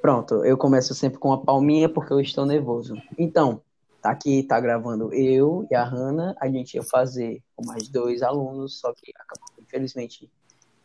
Pronto, 0.00 0.44
eu 0.44 0.56
começo 0.56 0.94
sempre 0.94 1.18
com 1.18 1.32
a 1.32 1.38
palminha 1.38 1.88
porque 1.88 2.12
eu 2.12 2.20
estou 2.20 2.46
nervoso. 2.46 2.96
Então, 3.18 3.60
tá 4.00 4.10
aqui, 4.10 4.42
tá 4.42 4.60
gravando 4.60 5.12
eu 5.12 5.66
e 5.70 5.74
a 5.74 5.84
Hanna. 5.84 6.36
A 6.40 6.48
gente 6.48 6.74
ia 6.74 6.82
fazer 6.82 7.42
com 7.54 7.66
mais 7.66 7.88
dois 7.88 8.22
alunos, 8.22 8.78
só 8.78 8.92
que 8.92 9.12
acabou, 9.16 9.48
infelizmente 9.60 10.30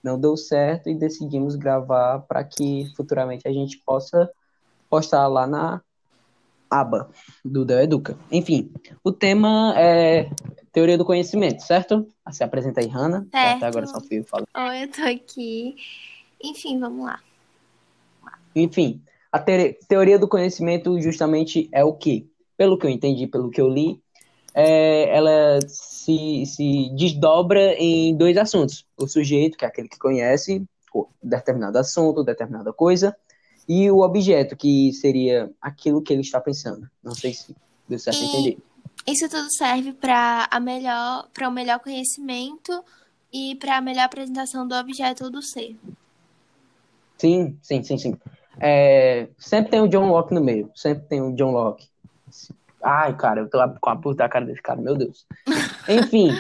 não 0.04 0.20
deu 0.20 0.36
certo 0.36 0.90
e 0.90 0.96
decidimos 0.96 1.56
gravar 1.56 2.20
para 2.22 2.44
que 2.44 2.92
futuramente 2.96 3.48
a 3.48 3.54
gente 3.54 3.78
possa 3.86 4.30
postar 4.90 5.28
lá 5.28 5.46
na 5.46 5.82
aba 6.70 7.10
do 7.44 7.64
Del 7.64 7.82
Educa. 7.82 8.18
Enfim, 8.32 8.72
o 9.04 9.12
tema 9.12 9.74
é 9.78 10.30
teoria 10.72 10.98
do 10.98 11.06
conhecimento, 11.06 11.62
certo? 11.62 12.08
Se 12.32 12.44
apresenta 12.44 12.82
aí, 12.82 12.88
Hanna. 12.88 13.28
Até 13.32 13.66
agora 13.66 13.86
só 13.86 14.00
fui 14.00 14.20
eu 14.20 14.24
falando. 14.24 14.48
Oi, 14.56 14.84
eu 14.84 14.92
tô 14.92 15.02
aqui. 15.02 15.76
Enfim, 16.42 16.80
vamos 16.80 17.06
lá. 17.06 17.20
Enfim, 18.56 19.02
a 19.32 19.40
te- 19.40 19.80
teoria 19.88 20.20
do 20.20 20.28
conhecimento 20.28 21.00
justamente 21.02 21.70
é 21.72 21.84
o 21.84 21.94
quê? 21.94 22.26
Pelo 22.58 22.78
que 22.78 22.86
eu 22.86 22.90
entendi, 22.90 23.28
pelo 23.28 23.50
que 23.50 23.62
eu 23.62 23.70
li, 23.70 24.02
é, 24.54 25.16
ela 25.16 25.60
se, 25.68 26.46
se 26.46 26.90
desdobra 26.96 27.74
em 27.76 28.16
dois 28.16 28.38
assuntos. 28.38 28.86
O 28.98 29.08
sujeito, 29.08 29.58
que 29.58 29.66
é 29.66 29.68
aquele 29.68 29.88
que 29.88 29.98
conhece 29.98 30.64
determinado 31.24 31.78
assunto, 31.78 32.24
determinada 32.24 32.74
coisa, 32.74 33.16
e 33.68 33.90
o 33.90 34.02
objeto, 34.02 34.58
que 34.58 34.92
seria 34.94 35.50
aquilo 35.62 36.02
que 36.02 36.12
ele 36.12 36.22
está 36.22 36.42
pensando. 36.42 36.90
Não 37.02 37.16
sei 37.16 37.34
se 37.34 37.56
deu 37.88 37.98
certo 37.98 38.22
E- 38.22 38.26
entender. 38.26 38.58
Isso 39.08 39.28
tudo 39.30 39.48
serve 39.58 39.94
para 39.94 40.48
melhor, 40.62 41.28
para 41.34 41.48
o 41.50 41.52
melhor 41.52 41.80
conhecimento 41.80 42.84
e 43.34 43.56
para 43.56 43.78
a 43.78 43.82
melhor 43.82 44.04
apresentação 44.04 44.68
do 44.68 44.76
objeto 44.76 45.24
ou 45.24 45.32
do 45.32 45.42
ser. 45.42 45.76
Sim, 47.18 47.58
sim, 47.62 47.84
sim, 47.84 47.98
sim. 47.98 48.18
É, 48.64 49.28
sempre 49.40 49.72
tem 49.72 49.82
o 49.82 49.88
John 49.88 50.08
Locke 50.08 50.34
no 50.34 50.42
meio. 50.42 50.70
Sempre 50.76 51.08
tem 51.08 51.22
o 51.22 51.34
John 51.34 51.52
Locke. 51.52 51.90
Ai, 52.84 53.16
cara, 53.16 53.42
eu 53.42 53.50
tô 53.50 53.58
com 53.80 53.90
a 53.90 53.96
puta 53.96 54.18
da 54.18 54.30
cara 54.30 54.46
desse 54.46 54.62
cara, 54.62 54.80
meu 54.80 54.96
Deus. 54.96 55.26
Enfim, 55.90 56.32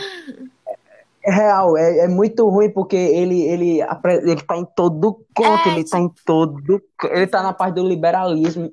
é 1.23 1.31
real, 1.31 1.77
é, 1.77 2.05
é 2.05 2.07
muito 2.07 2.47
ruim 2.47 2.69
porque 2.69 2.95
ele, 2.95 3.41
ele, 3.41 3.79
ele 4.23 4.41
tá 4.41 4.57
em 4.57 4.65
todo 4.65 5.23
canto, 5.35 5.69
É, 5.69 5.73
ele 5.73 5.83
tá 5.83 5.99
em 5.99 6.09
todo. 6.25 6.81
Ele 7.11 7.27
tá 7.27 7.43
na 7.43 7.53
parte 7.53 7.75
do 7.75 7.87
liberalismo. 7.87 8.71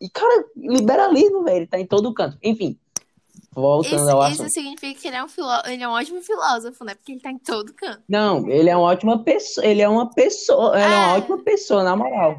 E, 0.00 0.08
cara, 0.08 0.44
liberalismo, 0.56 1.42
velho, 1.42 1.56
ele 1.56 1.66
tá 1.66 1.78
em 1.78 1.86
todo 1.86 2.14
canto. 2.14 2.38
Enfim, 2.42 2.78
voltando 3.60 3.96
Isso, 3.96 4.08
ao 4.10 4.22
isso 4.30 4.42
assunto. 4.42 4.50
significa 4.52 5.00
que 5.00 5.08
ele 5.08 5.16
é, 5.16 5.24
um 5.24 5.28
filó... 5.28 5.60
ele 5.66 5.82
é 5.82 5.88
um 5.88 5.92
ótimo 5.92 6.22
filósofo, 6.22 6.84
né? 6.84 6.94
Porque 6.94 7.12
ele 7.12 7.20
tá 7.20 7.30
em 7.30 7.38
todo 7.38 7.72
canto. 7.74 8.02
Não, 8.08 8.48
ele 8.48 8.68
é 8.70 8.76
uma 8.76 8.86
ótima 8.86 9.22
pessoa, 9.22 9.66
ele 9.66 9.82
é 9.82 9.88
uma 9.88 10.10
pessoa, 10.10 10.74
ele 10.76 10.92
é 10.92 10.96
uma 10.96 11.14
É. 11.14 11.18
ótima 11.18 11.38
pessoa, 11.42 11.82
na 11.82 11.96
moral. 11.96 12.38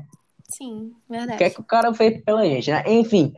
Sim, 0.50 0.92
O 1.08 1.12
verdade. 1.14 1.38
que 1.38 1.44
é 1.44 1.50
que 1.50 1.60
o 1.60 1.64
cara 1.64 1.94
fez 1.94 2.24
pela 2.24 2.44
gente, 2.46 2.72
né? 2.72 2.84
Enfim, 2.88 3.34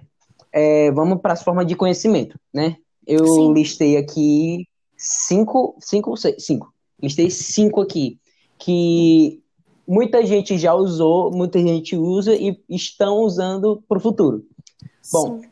é, 0.53 0.91
vamos 0.91 1.19
para 1.21 1.33
as 1.33 1.43
formas 1.43 1.67
de 1.67 1.75
conhecimento, 1.75 2.39
né? 2.53 2.77
Eu 3.05 3.25
Sim. 3.25 3.53
listei 3.53 3.97
aqui 3.97 4.67
cinco, 4.95 5.75
cinco, 5.79 6.15
seis, 6.15 6.43
cinco. 6.45 6.73
Listei 7.01 7.29
cinco 7.29 7.81
aqui 7.81 8.17
que 8.57 9.41
muita 9.87 10.25
gente 10.25 10.57
já 10.57 10.73
usou, 10.73 11.31
muita 11.31 11.59
gente 11.59 11.97
usa 11.97 12.33
e 12.35 12.57
estão 12.69 13.17
usando 13.19 13.83
para 13.89 13.97
o 13.97 14.01
futuro. 14.01 14.45
Bom, 15.11 15.41
Sim. 15.41 15.49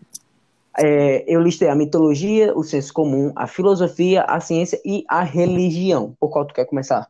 É, 0.77 1.23
eu 1.27 1.41
listei 1.41 1.67
a 1.67 1.75
mitologia, 1.75 2.53
o 2.55 2.63
senso 2.63 2.93
comum, 2.93 3.31
a 3.35 3.47
filosofia, 3.47 4.23
a 4.23 4.39
ciência 4.39 4.79
e 4.85 5.03
a 5.07 5.23
religião. 5.23 6.15
Por 6.19 6.29
qual 6.29 6.45
tu 6.45 6.53
quer 6.53 6.65
começar? 6.65 7.07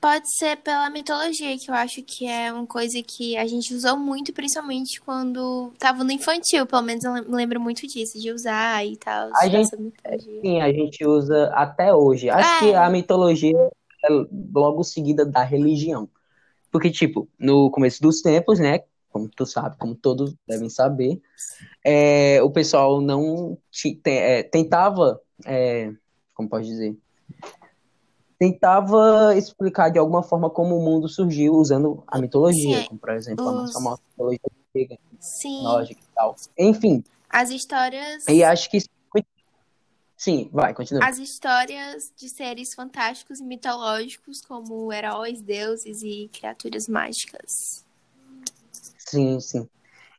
Pode 0.00 0.26
ser 0.38 0.56
pela 0.58 0.88
mitologia, 0.90 1.58
que 1.58 1.68
eu 1.68 1.74
acho 1.74 2.02
que 2.04 2.24
é 2.24 2.52
uma 2.52 2.66
coisa 2.66 3.02
que 3.02 3.36
a 3.36 3.44
gente 3.48 3.74
usou 3.74 3.96
muito, 3.96 4.32
principalmente 4.32 5.00
quando 5.00 5.72
tava 5.76 6.04
no 6.04 6.12
infantil. 6.12 6.66
Pelo 6.66 6.82
menos 6.82 7.02
eu 7.02 7.12
lem- 7.12 7.24
lembro 7.26 7.60
muito 7.60 7.84
disso, 7.84 8.16
de 8.20 8.30
usar 8.30 8.86
e 8.86 8.96
tal. 8.96 9.28
A 9.34 9.48
gente-. 9.48 9.76
Sim, 10.40 10.60
a 10.60 10.72
gente 10.72 11.04
usa 11.04 11.50
até 11.52 11.92
hoje. 11.92 12.30
Acho 12.30 12.56
É. 12.56 12.58
que 12.60 12.74
a 12.74 12.88
mitologia 12.88 13.58
é 14.04 14.08
logo 14.54 14.84
seguida 14.84 15.26
da 15.26 15.42
religião. 15.42 16.08
Porque, 16.70 16.90
tipo, 16.90 17.28
no 17.36 17.68
começo 17.70 18.00
dos 18.00 18.20
tempos, 18.20 18.60
né? 18.60 18.82
Como 19.10 19.28
tu 19.28 19.46
sabe, 19.46 19.76
como 19.78 19.94
todos 19.94 20.34
devem 20.46 20.68
saber, 20.68 21.20
é, 21.84 22.42
o 22.42 22.50
pessoal 22.50 23.00
não 23.00 23.56
ti- 23.70 23.94
te- 23.96 24.10
é, 24.10 24.42
tentava, 24.42 25.20
é, 25.46 25.92
como 26.34 26.48
pode 26.48 26.66
dizer, 26.66 26.96
tentava 28.38 29.34
explicar 29.36 29.90
de 29.90 29.98
alguma 29.98 30.22
forma 30.22 30.48
como 30.50 30.76
o 30.76 30.84
mundo 30.84 31.08
surgiu 31.08 31.54
usando 31.54 32.04
a 32.06 32.18
mitologia, 32.20 32.80
Sim, 32.80 32.86
como, 32.86 33.00
por 33.00 33.10
exemplo, 33.10 33.48
a 33.48 33.50
os- 33.50 33.56
mais 33.56 33.72
famosa 33.72 34.02
mitologia 34.12 34.40
grega, 34.74 34.98
Sim, 35.18 35.62
nórdica 35.62 36.00
e 36.00 36.14
tal. 36.14 36.36
Enfim, 36.56 37.02
as 37.28 37.50
histórias. 37.50 38.26
e 38.28 38.44
acho 38.44 38.70
que 38.70 38.78
Sim, 40.16 40.50
vai, 40.52 40.74
continua. 40.74 41.04
As 41.06 41.16
histórias 41.18 42.12
de 42.16 42.28
seres 42.28 42.74
fantásticos 42.74 43.38
e 43.38 43.44
mitológicos, 43.44 44.40
como 44.40 44.92
heróis, 44.92 45.40
deuses 45.40 46.02
e 46.02 46.28
criaturas 46.32 46.88
mágicas. 46.88 47.86
Sim, 49.10 49.40
sim. 49.40 49.68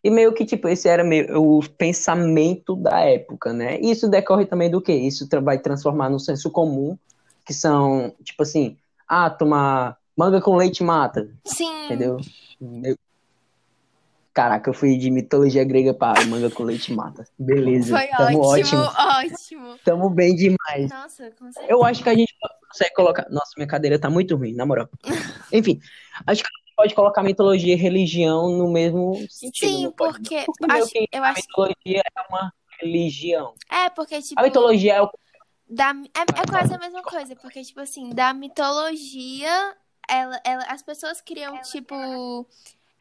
E 0.03 0.09
meio 0.09 0.33
que, 0.33 0.45
tipo, 0.45 0.67
esse 0.67 0.87
era 0.87 1.03
meio 1.03 1.41
o 1.41 1.59
pensamento 1.69 2.75
da 2.75 3.01
época, 3.01 3.51
né? 3.51 3.79
E 3.81 3.91
isso 3.91 4.09
decorre 4.09 4.45
também 4.45 4.69
do 4.69 4.81
quê? 4.81 4.93
Isso 4.93 5.27
vai 5.43 5.59
transformar 5.59 6.09
no 6.09 6.19
senso 6.19 6.49
comum, 6.49 6.97
que 7.45 7.53
são, 7.53 8.13
tipo 8.23 8.41
assim, 8.43 8.77
ah, 9.07 9.29
tomar 9.29 9.97
manga 10.15 10.41
com 10.41 10.55
leite 10.55 10.83
mata, 10.83 11.29
Sim, 11.45 11.85
entendeu? 11.85 12.17
Meu- 12.59 12.95
Caraca, 14.33 14.69
eu 14.69 14.73
fui 14.73 14.97
de 14.97 15.11
mitologia 15.11 15.63
grega 15.65 15.93
para 15.93 16.23
manga 16.23 16.49
com 16.49 16.63
leite 16.63 16.93
mata. 16.93 17.25
Beleza, 17.37 17.97
foi 17.97 18.07
tamo 18.07 18.39
ótimo, 18.39 18.81
ótimo. 18.83 19.63
ótimo. 19.63 19.79
Tamo 19.83 20.09
bem 20.09 20.33
demais. 20.35 20.89
Nossa, 20.91 21.29
com 21.31 21.51
certeza. 21.51 21.73
Eu 21.73 21.83
acho 21.83 22.01
que 22.01 22.09
a 22.09 22.15
gente 22.15 22.33
consegue 22.69 22.93
colocar. 22.93 23.27
Nossa, 23.29 23.51
minha 23.57 23.67
cadeira 23.67 23.99
tá 23.99 24.09
muito 24.09 24.35
ruim, 24.35 24.53
na 24.53 24.65
moral. 24.65 24.89
Enfim, 25.51 25.79
acho 26.27 26.43
que 26.43 26.47
a 26.49 26.59
gente 26.59 26.75
pode 26.75 26.95
colocar 26.95 27.23
mitologia 27.23 27.73
e 27.73 27.77
religião 27.77 28.49
no 28.57 28.71
mesmo 28.71 29.15
sentido. 29.29 29.69
Sim, 29.69 29.91
porque 29.97 30.45
Porque 30.45 30.71
acho- 30.71 30.89
que 30.91 31.07
eu 31.11 31.23
a 31.23 31.29
acho 31.29 31.41
mitologia 31.47 32.01
é 32.15 32.21
uma 32.29 32.53
religião. 32.79 33.53
É, 33.69 33.89
porque, 33.89 34.21
tipo, 34.21 34.39
A 34.39 34.43
mitologia 34.43 34.93
é 34.95 35.01
o. 35.01 35.09
da, 35.67 35.91
é, 35.91 36.41
é 36.41 36.45
quase 36.49 36.73
a 36.73 36.77
mesma 36.79 37.01
coisa, 37.03 37.35
porque, 37.35 37.61
tipo 37.63 37.81
assim, 37.81 38.09
da 38.11 38.33
mitologia, 38.33 39.75
ela, 40.09 40.39
ela, 40.45 40.63
as 40.69 40.81
pessoas 40.81 41.19
criam, 41.21 41.59
tipo. 41.63 41.93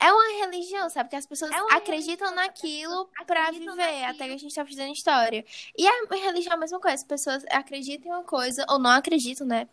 É 0.00 0.12
uma 0.12 0.44
religião, 0.46 0.88
sabe? 0.88 1.08
Porque 1.08 1.16
as 1.16 1.26
pessoas 1.26 1.50
acreditam 1.72 2.32
naquilo 2.34 3.08
pra 3.26 3.50
viver, 3.50 4.04
até 4.04 4.26
que 4.28 4.34
a 4.34 4.38
gente 4.38 4.54
tá 4.54 4.64
fazendo 4.64 4.92
história. 4.92 5.44
E 5.76 5.86
a 5.88 5.92
religião 6.14 6.52
é 6.52 6.56
a 6.56 6.58
mesma 6.58 6.78
coisa, 6.80 6.94
as 6.94 7.02
pessoas 7.04 7.44
acreditam 7.50 8.12
em 8.12 8.14
uma 8.14 8.22
coisa, 8.24 8.64
ou 8.68 8.78
não 8.78 8.90
acreditam, 8.90 9.46
né? 9.46 9.66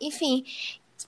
Enfim, 0.00 0.44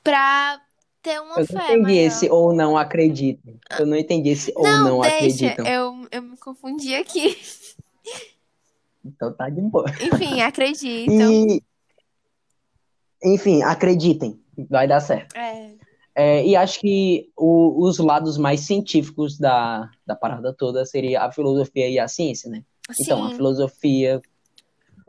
pra 0.03 0.61
ter 1.01 1.21
uma 1.21 1.35
Eu 1.37 1.39
não 1.39 1.47
fé 1.47 1.65
entendi 1.65 1.83
maior. 1.83 2.07
esse 2.07 2.29
ou 2.31 2.53
não 2.53 2.77
acreditam. 2.77 3.55
Eu 3.79 3.87
não 3.87 3.97
entendi 3.97 4.31
esse 4.31 4.53
ou 4.57 4.65
não 4.65 5.01
deixa, 5.01 5.17
acreditam. 5.17 5.67
eu, 5.67 6.09
eu 6.11 6.23
me 6.23 6.37
confundi 6.37 6.95
aqui. 6.95 7.39
Então 9.09 9.33
tá 9.33 9.49
de 9.49 9.61
boa. 9.61 9.87
Enfim, 10.01 10.41
acreditam. 10.41 11.33
E. 11.33 11.63
Enfim, 13.23 13.63
acreditem. 13.63 14.41
Vai 14.69 14.89
dar 14.89 14.99
certo. 14.99 15.37
É, 15.37 15.76
É, 16.19 16.47
e 16.47 16.57
acho 16.57 16.81
que 16.81 17.31
o- 17.37 17.85
os 17.87 17.99
lados 17.99 18.39
mais 18.39 18.61
científicos 18.61 19.37
da, 19.39 19.91
da 20.07 20.17
parada 20.17 20.51
toda 20.55 20.85
seria 20.87 21.23
a 21.23 21.31
filosofia 21.31 21.91
e 21.91 21.99
a 21.99 22.09
ciência, 22.09 22.49
né? 22.51 22.65
Então, 22.99 23.23
a 23.23 23.29
sim. 23.29 23.37
filosofia, 23.37 24.23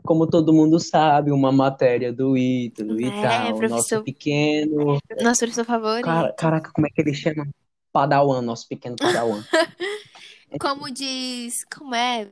como 0.04 0.26
todo 0.26 0.52
mundo 0.52 0.78
sabe, 0.78 1.30
uma 1.32 1.50
matéria 1.50 2.12
do 2.12 2.36
Ítalo 2.36 3.00
e 3.00 3.06
É, 3.06 3.22
tal, 3.22 3.54
professor. 3.54 3.68
nosso 3.70 4.04
pequeno. 4.04 4.98
Nosso 5.22 5.40
professor 5.40 5.64
favorito. 5.64 6.04
Cara, 6.04 6.32
caraca, 6.34 6.70
como 6.74 6.86
é 6.86 6.90
que 6.90 7.00
ele 7.00 7.14
chama? 7.14 7.48
Padawan, 7.90 8.42
nosso 8.42 8.68
pequeno 8.68 8.96
Padawan. 8.96 9.42
Como 10.60 10.90
diz. 10.90 11.54
Como 11.74 11.94
é? 11.94 12.28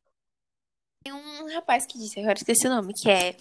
Tem 1.03 1.13
um 1.15 1.55
rapaz 1.55 1.87
que 1.87 1.99
disse, 1.99 2.19
agora 2.21 2.37
esqueci 2.37 2.67
o 2.67 2.71
nome, 2.71 2.93
que 2.95 3.09
é. 3.11 3.37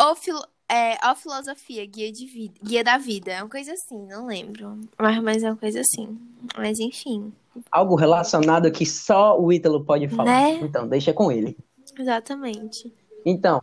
O, 0.00 0.14
filo, 0.14 0.42
é, 0.70 0.98
o 1.10 1.16
Filosofia, 1.16 1.84
Guia, 1.86 2.12
de 2.12 2.26
vida, 2.26 2.54
Guia 2.62 2.84
da 2.84 2.98
Vida. 2.98 3.32
É 3.32 3.42
uma 3.42 3.48
coisa 3.48 3.72
assim, 3.72 4.06
não 4.06 4.26
lembro. 4.26 4.78
Mas, 4.98 5.22
mas 5.22 5.42
é 5.42 5.50
uma 5.50 5.56
coisa 5.56 5.80
assim. 5.80 6.18
Mas 6.56 6.78
enfim. 6.78 7.32
Algo 7.70 7.96
relacionado 7.96 8.70
que 8.70 8.84
só 8.84 9.40
o 9.40 9.52
Ítalo 9.52 9.84
pode 9.84 10.08
falar. 10.08 10.30
Né? 10.30 10.60
Então, 10.62 10.86
deixa 10.86 11.12
com 11.12 11.32
ele. 11.32 11.56
Exatamente. 11.98 12.92
Então, 13.24 13.62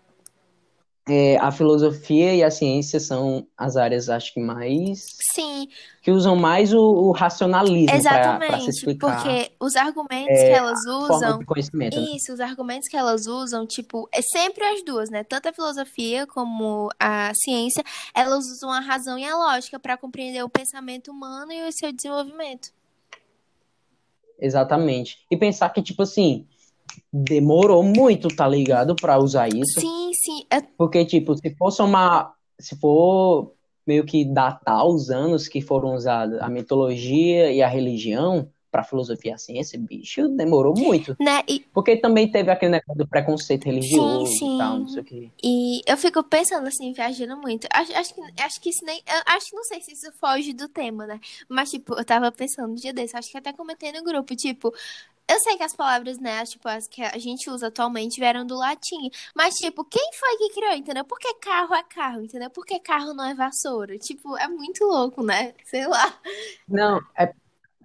é, 1.07 1.37
a 1.37 1.51
filosofia 1.51 2.33
e 2.33 2.43
a 2.43 2.49
ciência 2.49 2.99
são 2.99 3.45
as 3.55 3.77
áreas, 3.77 4.09
acho 4.09 4.33
que 4.33 4.39
mais. 4.39 5.05
Sim, 5.35 5.67
que 6.01 6.11
usam 6.11 6.35
mais 6.35 6.73
o, 6.73 6.79
o 6.79 7.11
racionalismo 7.11 7.85
para 7.85 7.99
se 8.01 8.07
exatamente. 8.07 8.69
explicar 8.69 9.21
Porque 9.21 9.51
os 9.59 9.75
argumentos 9.75 10.35
que 10.35 10.49
elas 10.49 10.79
usam. 10.87 11.39
né? 11.99 12.15
Isso, 12.15 12.33
os 12.33 12.39
argumentos 12.39 12.87
que 12.87 12.97
elas 12.97 13.27
usam, 13.27 13.67
tipo, 13.67 14.09
é 14.11 14.21
sempre 14.21 14.63
as 14.63 14.83
duas, 14.83 15.09
né? 15.11 15.23
Tanto 15.23 15.47
a 15.47 15.53
filosofia 15.53 16.25
como 16.25 16.89
a 16.99 17.31
ciência, 17.35 17.83
elas 18.13 18.45
usam 18.45 18.71
a 18.71 18.79
razão 18.79 19.17
e 19.17 19.25
a 19.25 19.37
lógica 19.37 19.79
para 19.79 19.97
compreender 19.97 20.43
o 20.43 20.49
pensamento 20.49 21.11
humano 21.11 21.51
e 21.51 21.67
o 21.67 21.71
seu 21.71 21.93
desenvolvimento. 21.93 22.69
Exatamente. 24.39 25.19
E 25.29 25.37
pensar 25.37 25.69
que, 25.69 25.81
tipo 25.81 26.01
assim, 26.01 26.47
demorou 27.15 27.81
muito, 27.81 28.27
tá 28.27 28.45
ligado? 28.45 28.95
Pra 28.95 29.17
usar 29.17 29.47
isso. 29.47 29.79
Sim, 29.79 30.11
sim. 30.13 30.45
É... 30.51 30.61
Porque, 30.61 31.05
tipo, 31.05 31.35
se 31.37 31.55
for 31.55 31.71
somar. 31.71 32.33
Se 32.59 32.75
for 32.77 33.53
meio 33.87 34.05
que 34.05 34.25
datar 34.25 34.85
os 34.85 35.09
anos 35.09 35.47
que 35.47 35.61
foram 35.61 35.93
usados 35.93 36.39
a 36.41 36.49
mitologia 36.49 37.51
e 37.51 37.61
a 37.61 37.67
religião 37.67 38.49
para 38.71 38.83
filosofia 38.83 39.31
e 39.31 39.33
a 39.33 39.37
ciência, 39.37 39.79
bicho, 39.79 40.27
demorou 40.27 40.73
muito. 40.77 41.15
Né? 41.17 41.43
E... 41.47 41.61
Porque 41.73 41.95
também 41.95 42.29
teve 42.29 42.51
aquele 42.51 42.73
negócio 42.73 42.97
do 42.97 43.07
preconceito 43.07 43.65
religioso 43.65 44.25
sim, 44.25 44.37
sim. 44.37 44.55
e 44.55 44.57
tal, 44.57 44.79
não 44.79 44.87
sei 44.89 45.01
o 45.01 45.05
quê. 45.05 45.29
E 45.41 45.81
eu 45.87 45.95
fico 45.95 46.21
pensando 46.23 46.67
assim, 46.67 46.91
viajando 46.91 47.37
muito. 47.37 47.67
Acho, 47.71 47.95
acho, 47.95 48.13
que, 48.13 48.21
acho 48.41 48.61
que 48.61 48.69
isso 48.69 48.83
nem. 48.83 49.01
Acho 49.27 49.49
que 49.49 49.55
não 49.55 49.63
sei 49.63 49.79
se 49.81 49.93
isso 49.93 50.11
foge 50.19 50.51
do 50.51 50.67
tema, 50.67 51.07
né? 51.07 51.21
Mas, 51.47 51.71
tipo, 51.71 51.93
eu 51.93 52.03
tava 52.03 52.29
pensando 52.33 52.71
um 52.71 52.75
dia 52.75 52.91
desse, 52.91 53.15
acho 53.15 53.31
que 53.31 53.37
até 53.37 53.53
comentei 53.53 53.93
no 53.93 54.03
grupo, 54.03 54.35
tipo, 54.35 54.73
eu 55.27 55.39
sei 55.39 55.57
que 55.57 55.63
as 55.63 55.75
palavras, 55.75 56.19
né, 56.19 56.43
tipo, 56.45 56.67
as 56.67 56.87
que 56.87 57.01
a 57.01 57.17
gente 57.17 57.49
usa 57.49 57.67
atualmente 57.67 58.19
vieram 58.19 58.45
do 58.45 58.55
latim. 58.55 59.09
Mas, 59.35 59.55
tipo, 59.55 59.83
quem 59.83 60.11
foi 60.13 60.37
que 60.37 60.53
criou, 60.53 60.73
entendeu? 60.73 61.03
Por 61.03 61.17
que 61.19 61.33
carro 61.35 61.73
é 61.73 61.83
carro, 61.83 62.21
entendeu? 62.23 62.49
Por 62.49 62.65
que 62.65 62.79
carro 62.79 63.13
não 63.13 63.25
é 63.25 63.33
vassoura? 63.33 63.97
Tipo, 63.97 64.37
é 64.37 64.47
muito 64.47 64.83
louco, 64.85 65.23
né? 65.23 65.53
Sei 65.65 65.87
lá. 65.87 66.19
Não, 66.67 66.99
é 67.17 67.33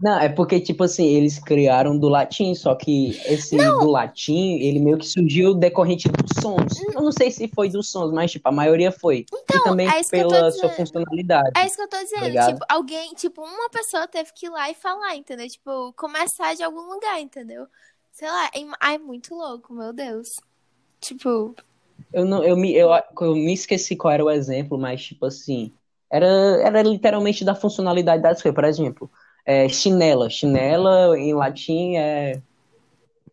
não, 0.00 0.18
é 0.18 0.30
porque, 0.30 0.58
tipo 0.58 0.82
assim, 0.84 1.04
eles 1.04 1.38
criaram 1.38 1.98
do 1.98 2.08
latim, 2.08 2.54
só 2.54 2.74
que 2.74 3.10
esse 3.26 3.54
não. 3.54 3.80
do 3.80 3.90
latim, 3.90 4.58
ele 4.58 4.78
meio 4.78 4.96
que 4.96 5.06
surgiu 5.06 5.52
decorrente 5.52 6.08
dos 6.08 6.42
sons. 6.42 6.80
Eu 6.94 7.02
não 7.02 7.12
sei 7.12 7.30
se 7.30 7.46
foi 7.48 7.68
dos 7.68 7.90
sons, 7.90 8.10
mas, 8.10 8.30
tipo, 8.30 8.48
a 8.48 8.52
maioria 8.52 8.90
foi. 8.90 9.26
Então, 9.30 9.60
e 9.60 9.64
também 9.64 9.86
é 9.86 10.02
pela 10.02 10.50
sua 10.52 10.70
funcionalidade. 10.70 11.50
É 11.54 11.66
isso 11.66 11.76
que 11.76 11.82
eu 11.82 11.88
tô 11.88 11.98
dizendo. 11.98 12.34
Tá 12.34 12.46
tipo, 12.46 12.64
alguém, 12.66 13.12
tipo, 13.12 13.42
uma 13.42 13.68
pessoa 13.68 14.08
teve 14.08 14.32
que 14.32 14.46
ir 14.46 14.48
lá 14.48 14.70
e 14.70 14.74
falar, 14.74 15.16
entendeu? 15.16 15.46
Tipo, 15.46 15.92
começar 15.92 16.54
de 16.54 16.62
algum 16.62 16.94
lugar, 16.94 17.20
entendeu? 17.20 17.66
Sei 18.10 18.26
lá, 18.26 18.50
é, 18.54 18.94
é 18.94 18.98
muito 18.98 19.34
louco, 19.34 19.74
meu 19.74 19.92
Deus. 19.92 20.28
Tipo. 20.98 21.54
Eu 22.10 22.24
não, 22.24 22.42
eu 22.42 22.56
me, 22.56 22.74
eu, 22.74 22.88
eu 23.20 23.34
me 23.34 23.52
esqueci 23.52 23.94
qual 23.96 24.14
era 24.14 24.24
o 24.24 24.30
exemplo, 24.30 24.78
mas, 24.78 25.04
tipo 25.04 25.26
assim, 25.26 25.74
era, 26.10 26.26
era 26.64 26.82
literalmente 26.82 27.44
da 27.44 27.54
funcionalidade 27.54 28.22
das 28.22 28.40
coisas. 28.40 28.54
Por 28.54 28.64
exemplo, 28.64 29.10
é, 29.44 29.68
chinela. 29.68 30.28
Chinela 30.30 31.18
em 31.18 31.34
latim 31.34 31.96
é. 31.96 32.40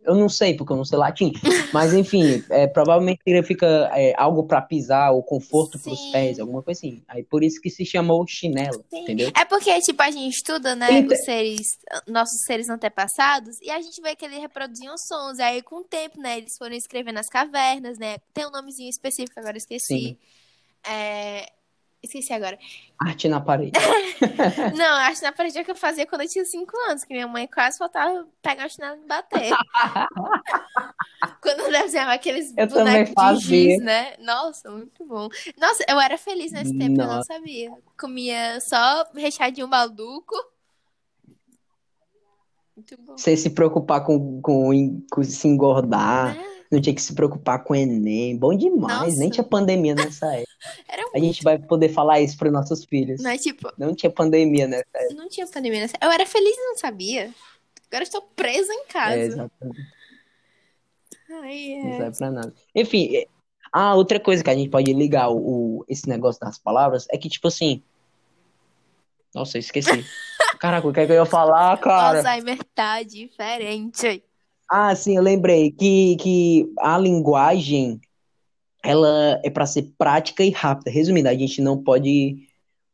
Eu 0.04 0.16
não 0.16 0.30
sei, 0.30 0.54
porque 0.56 0.72
eu 0.72 0.78
não 0.78 0.86
sei 0.86 0.98
latim. 0.98 1.34
Mas, 1.74 1.94
enfim, 1.94 2.42
é, 2.50 2.66
provavelmente 2.66 3.20
significa 3.28 3.92
é, 3.94 4.14
algo 4.16 4.44
para 4.44 4.62
pisar, 4.62 5.12
ou 5.12 5.22
conforto 5.22 5.78
para 5.78 5.92
os 5.92 6.00
pés, 6.12 6.40
alguma 6.40 6.64
coisa 6.64 6.80
assim. 6.80 7.04
Aí 7.10 7.24
por 7.24 7.44
isso 7.44 7.60
que 7.60 7.70
se 7.70 7.86
chamou 7.86 8.26
chinela, 8.26 8.82
Sim. 8.90 9.02
entendeu? 9.02 9.32
É 9.38 9.44
porque, 9.44 9.78
tipo, 9.82 10.02
a 10.02 10.10
gente 10.10 10.34
estuda, 10.34 10.76
né, 10.76 11.02
os 11.02 11.26
seres, 11.26 11.68
nossos 12.08 12.42
seres 12.46 12.70
antepassados, 12.70 13.60
e 13.62 13.70
a 13.70 13.82
gente 13.82 14.02
vê 14.02 14.16
que 14.16 14.24
eles 14.24 14.40
reproduziam 14.40 14.98
sons. 14.98 15.40
Aí, 15.40 15.62
com 15.62 15.82
o 15.82 15.84
tempo, 15.84 16.22
né, 16.22 16.38
eles 16.38 16.56
foram 16.58 16.76
escrevendo 16.76 17.16
nas 17.16 17.28
cavernas, 17.28 17.98
né? 17.98 18.16
Tem 18.34 18.48
um 18.48 18.52
nomezinho 18.52 18.90
específico, 18.90 19.38
agora 19.38 19.58
esqueci. 19.58 19.86
Sim. 19.86 20.18
É, 20.90 21.52
Esqueci 22.08 22.34
agora. 22.34 22.58
Arte 23.00 23.28
na 23.28 23.42
parede. 23.42 23.72
não, 24.76 24.96
arte 24.96 25.22
na 25.22 25.32
parede 25.32 25.58
é 25.58 25.62
o 25.62 25.66
que 25.66 25.72
eu 25.72 25.76
fazia 25.76 26.08
quando 26.08 26.22
eu 26.22 26.30
tinha 26.30 26.46
5 26.46 26.72
anos, 26.90 27.04
que 27.04 27.14
minha 27.14 27.28
mãe 27.28 27.48
quase 27.48 27.78
faltava 27.78 28.28
pegar 28.42 28.66
a 28.66 28.70
chinela 28.70 28.98
e 28.98 29.08
bater. 29.08 29.52
quando 31.42 31.60
eu 31.60 31.72
desenhava 31.72 32.14
aqueles 32.14 32.54
eu 32.58 32.68
bonecos 32.68 33.40
de 33.40 33.46
giz, 33.46 33.84
né? 33.84 34.16
Nossa, 34.20 34.72
muito 34.72 35.06
bom. 35.06 35.28
Nossa, 35.60 35.86
eu 35.88 36.00
era 36.00 36.18
feliz 36.18 36.52
nesse 36.52 36.76
tempo, 36.78 36.98
Nossa. 36.98 37.12
eu 37.12 37.16
não 37.16 37.24
sabia. 37.24 37.72
Comia 38.00 38.60
só 38.62 39.06
recheadinho 39.14 39.68
balduco. 39.68 40.36
Muito 42.76 42.98
bom. 43.02 43.18
Sem 43.18 43.36
se 43.36 43.50
preocupar 43.50 44.04
com, 44.04 44.42
com, 44.42 45.02
com 45.12 45.24
se 45.24 45.48
engordar. 45.48 46.38
É 46.38 46.57
não 46.72 46.82
tinha 46.82 46.94
que 46.94 47.02
se 47.02 47.14
preocupar 47.14 47.64
com 47.64 47.74
o 47.74 47.76
Enem. 47.76 48.38
Bom 48.38 48.56
demais, 48.56 49.10
Nossa. 49.10 49.20
nem 49.20 49.30
tinha 49.30 49.44
pandemia 49.44 49.96
nessa 49.96 50.26
época. 50.34 50.52
Muito... 50.96 51.16
A 51.16 51.20
gente 51.20 51.44
vai 51.44 51.58
poder 51.58 51.90
falar 51.90 52.20
isso 52.20 52.38
para 52.38 52.52
nossos 52.52 52.86
filhos. 52.86 53.22
Não, 53.22 53.32
é 53.32 53.38
tipo... 53.38 53.72
não 53.78 53.96
tinha 53.96 54.12
pandemia 54.12 54.68
nessa 54.68 54.86
época. 54.94 55.16
Não 55.16 55.30
tinha 55.30 55.48
pandemia 55.48 55.82
nessa. 55.82 55.98
Eu 56.02 56.12
era 56.12 56.26
feliz 56.26 56.56
e 56.56 56.62
não 56.62 56.78
sabia. 56.78 57.34
Agora 57.90 58.04
estou 58.04 58.22
presa 58.36 58.74
em 58.74 58.86
casa. 58.86 59.16
É, 59.16 59.22
exatamente. 59.22 59.98
Ai, 61.30 61.74
é. 61.74 61.84
Não 61.84 61.98
serve 61.98 62.18
pra 62.18 62.32
nada. 62.32 62.54
Enfim, 62.76 63.16
é, 63.16 63.28
a 63.72 63.96
outra 63.96 64.20
coisa 64.20 64.44
que 64.44 64.50
a 64.50 64.56
gente 64.56 64.70
pode 64.70 64.92
ligar 64.94 65.30
o, 65.30 65.38
o 65.80 65.86
esse 65.88 66.08
negócio 66.08 66.40
das 66.40 66.58
palavras 66.58 67.08
é 67.10 67.18
que, 67.18 67.30
tipo 67.30 67.48
assim. 67.48 67.82
Nossa, 69.34 69.58
eu 69.58 69.60
esqueci. 69.60 70.06
Caraca, 70.60 70.88
o 70.88 70.94
que 70.94 71.00
é 71.02 71.06
que 71.06 71.12
eu 71.12 71.18
ia 71.18 71.26
falar, 71.26 71.78
cara? 71.78 72.18
Alzheimer 72.18 72.64
tá 72.74 73.04
diferente. 73.04 74.24
Ah, 74.70 74.94
sim, 74.96 75.16
eu 75.16 75.24
lembrei 75.24 75.72
que, 75.72 76.18
que 76.18 76.74
a 76.80 76.98
linguagem 76.98 78.02
ela 78.84 79.40
é 79.44 79.50
para 79.50 79.66
ser 79.66 79.94
prática 79.98 80.44
e 80.44 80.50
rápida. 80.50 80.92
Resumindo, 80.92 81.30
a 81.30 81.34
gente 81.34 81.62
não 81.62 81.82
pode. 81.82 82.48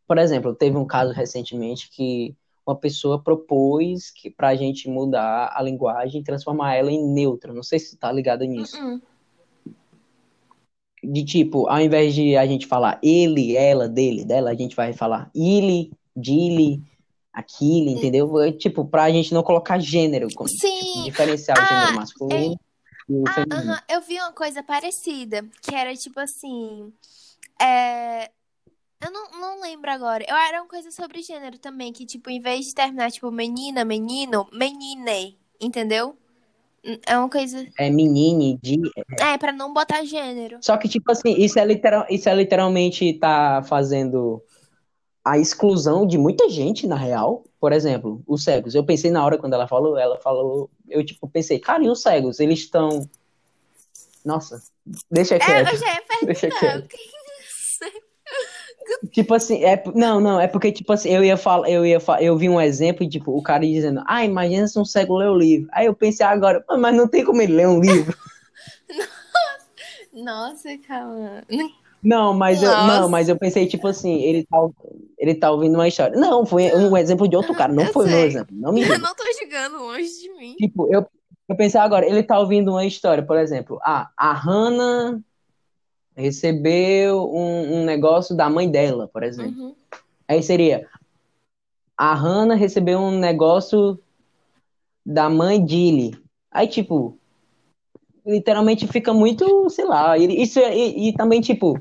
Por 0.08 0.18
exemplo, 0.18 0.54
teve 0.54 0.78
um 0.78 0.86
caso 0.86 1.14
recentemente 1.14 1.90
que 1.90 2.36
uma 2.66 2.76
pessoa 2.76 3.22
propôs 3.22 4.10
que 4.10 4.30
para 4.30 4.50
a 4.50 4.56
gente 4.56 4.90
mudar 4.90 5.52
a 5.54 5.62
linguagem 5.62 6.22
e 6.22 6.24
transformar 6.24 6.76
ela 6.76 6.92
em 6.92 7.06
neutra. 7.06 7.54
Não 7.54 7.64
sei 7.64 7.80
se 7.80 7.92
você 7.92 7.98
tá 7.98 8.12
ligado 8.12 8.46
nisso. 8.46 8.78
Uh 8.78 8.98
-uh. 8.98 9.02
De 11.04 11.26
tipo, 11.26 11.68
ao 11.68 11.82
invés 11.82 12.16
de 12.16 12.38
a 12.38 12.46
gente 12.46 12.66
falar 12.66 12.98
ele, 13.04 13.58
ela, 13.58 13.90
dele, 13.90 14.24
dela, 14.24 14.52
a 14.52 14.54
gente 14.54 14.74
vai 14.74 14.94
falar 14.94 15.30
ele, 15.36 15.92
dele, 16.16 16.82
aquilo, 17.34 17.90
entendeu? 17.90 18.40
É, 18.42 18.52
tipo, 18.52 18.86
pra 18.86 19.10
gente 19.10 19.34
não 19.34 19.42
colocar 19.42 19.80
gênero, 19.80 20.28
como, 20.36 20.48
Sim. 20.48 20.80
Tipo, 20.80 21.04
diferenciar 21.06 21.58
ah, 21.58 21.64
o 21.64 21.68
gênero 21.68 21.96
masculino 21.96 22.54
é... 22.54 23.12
o 23.12 23.24
ah. 23.28 23.42
Uh 23.42 23.72
-huh. 23.72 23.84
Eu 23.90 24.02
vi 24.02 24.16
uma 24.20 24.32
coisa 24.32 24.62
parecida, 24.62 25.44
que 25.62 25.74
era 25.74 25.94
tipo 25.96 26.20
assim. 26.20 26.94
É... 27.60 28.30
Eu 29.02 29.12
não, 29.12 29.32
não 29.32 29.62
lembro 29.62 29.92
agora. 29.92 30.24
Eu 30.26 30.36
era 30.36 30.62
uma 30.62 30.70
coisa 30.70 30.90
sobre 30.90 31.22
gênero 31.22 31.58
também, 31.58 31.92
que, 31.92 32.06
tipo, 32.06 32.30
em 32.30 32.40
vez 32.40 32.68
de 32.68 32.74
terminar, 32.74 33.12
tipo, 33.12 33.30
menina, 33.32 33.84
menino, 33.84 34.48
menine, 34.54 35.38
entendeu? 35.60 36.16
É 37.06 37.18
uma 37.18 37.30
coisa. 37.30 37.66
É 37.78 37.90
menine, 37.90 38.60
de. 38.62 38.80
É, 39.20 39.38
pra 39.38 39.52
não 39.52 39.74
botar 39.74 40.06
gênero. 40.06 40.60
Só 40.62 40.78
que, 40.78 40.88
tipo 40.88 41.12
assim, 41.12 41.34
isso 41.38 41.60
é, 41.60 41.66
literal, 41.66 42.06
isso 42.10 42.30
é 42.30 42.36
literalmente 42.36 43.14
tá 43.14 43.62
fazendo 43.64 44.42
a 45.24 45.38
exclusão 45.38 46.06
de 46.06 46.18
muita 46.18 46.50
gente, 46.50 46.86
na 46.86 46.96
real. 46.96 47.44
Por 47.60 47.72
exemplo, 47.72 48.22
os 48.28 48.44
cegos. 48.44 48.76
Eu 48.76 48.84
pensei 48.84 49.10
na 49.10 49.24
hora 49.24 49.38
quando 49.38 49.54
ela 49.54 49.68
falou, 49.68 49.98
ela 49.98 50.20
falou, 50.20 50.70
eu 50.90 51.06
tipo 51.06 51.28
pensei, 51.28 51.60
cara, 51.60 51.84
e 51.84 51.90
os 51.90 52.02
cegos? 52.02 52.40
Eles 52.40 52.60
estão. 52.60 53.08
Nossa, 54.26 54.62
deixa 55.10 55.40
quieto. 55.40 55.68
É, 55.68 55.74
eu 55.74 55.78
já 55.78 55.88
ia 55.88 56.04
deixa 56.26 56.50
quieto. 56.50 56.88
tipo 59.12 59.34
assim, 59.34 59.64
é, 59.64 59.82
não, 59.96 60.20
não, 60.20 60.40
é 60.40 60.48
porque, 60.48 60.72
tipo 60.72 60.92
assim, 60.92 61.10
eu 61.10 61.24
ia 61.24 61.38
falar, 61.38 61.70
eu 61.70 61.86
ia 61.86 62.00
falar, 62.00 62.22
eu 62.22 62.38
vi 62.38 62.50
um 62.50 62.60
exemplo, 62.60 63.08
tipo, 63.08 63.38
o 63.38 63.42
cara 63.42 63.66
dizendo, 63.66 64.04
ah, 64.06 64.26
imagina 64.26 64.68
se 64.68 64.78
um 64.78 64.86
cego 64.86 65.18
lê 65.18 65.28
o 65.28 65.38
livro. 65.38 65.70
Aí 65.72 65.86
eu 65.86 65.94
pensei 65.94 66.26
agora, 66.26 66.64
mas 66.78 66.96
não 66.96 67.08
tem 67.08 67.24
como 67.24 67.42
ele 67.42 67.54
ler 67.54 67.68
um 67.68 67.80
livro. 67.80 68.18
Nossa, 70.14 70.78
calma. 70.86 71.44
Não, 72.04 72.34
mas 72.34 72.62
eu, 72.62 72.70
não, 72.70 73.10
mas 73.10 73.30
eu 73.30 73.38
pensei, 73.38 73.66
tipo 73.66 73.88
assim, 73.88 74.22
ele 74.22 74.46
tá, 74.46 74.58
ele 75.24 75.36
tá 75.36 75.50
ouvindo 75.50 75.76
uma 75.76 75.88
história. 75.88 76.20
Não, 76.20 76.46
foi 76.46 76.76
um 76.76 76.96
exemplo 76.98 77.30
de 77.30 77.36
outro 77.38 77.56
cara, 77.56 77.72
não 77.72 77.86
eu 77.86 77.94
foi 77.94 78.08
sei. 78.08 78.16
meu 78.16 78.26
exemplo. 78.26 78.56
Não 78.58 78.74
me 78.74 78.82
Eu 78.82 79.00
não 79.00 79.16
tô 79.16 79.24
julgando 79.40 79.78
longe 79.78 80.20
de 80.20 80.30
mim. 80.34 80.56
Tipo, 80.58 80.94
eu, 80.94 81.08
eu 81.48 81.56
pensei 81.56 81.80
agora, 81.80 82.06
ele 82.06 82.22
tá 82.22 82.38
ouvindo 82.38 82.72
uma 82.72 82.86
história, 82.86 83.24
por 83.26 83.38
exemplo, 83.38 83.80
ah, 83.84 84.10
a 84.18 84.34
Hannah 84.34 85.22
recebeu 86.14 87.24
um, 87.34 87.80
um 87.80 87.86
negócio 87.86 88.36
da 88.36 88.50
mãe 88.50 88.70
dela, 88.70 89.08
por 89.08 89.24
exemplo. 89.24 89.64
Uhum. 89.64 89.76
Aí 90.28 90.44
seria, 90.44 90.90
a 91.98 92.14
Hannah 92.14 92.56
recebeu 92.56 93.00
um 93.00 93.18
negócio 93.18 93.98
da 95.06 95.30
mãe 95.30 95.64
Dilly. 95.64 96.22
Aí, 96.52 96.68
tipo, 96.68 97.18
literalmente 98.26 98.86
fica 98.90 99.14
muito, 99.14 99.70
sei 99.70 99.86
lá, 99.86 100.18
isso 100.18 100.60
é, 100.60 100.78
e, 100.78 101.10
e 101.10 101.14
também, 101.14 101.40
tipo, 101.40 101.80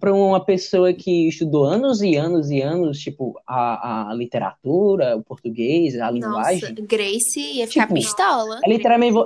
para 0.00 0.14
uma 0.14 0.42
pessoa 0.42 0.94
que 0.94 1.28
estudou 1.28 1.64
anos 1.64 2.00
e 2.00 2.16
anos 2.16 2.50
e 2.50 2.62
anos, 2.62 2.98
tipo, 2.98 3.38
a, 3.46 4.10
a 4.10 4.14
literatura, 4.14 5.14
o 5.14 5.22
português, 5.22 5.94
a 6.00 6.10
linguagem. 6.10 6.70
Nossa, 6.70 6.86
Grace 6.86 7.38
ia 7.38 7.68
ficar 7.68 7.82
tipo, 7.82 7.94
pistola. 7.94 8.60
É 8.64 8.68
literalmente. 8.68 9.18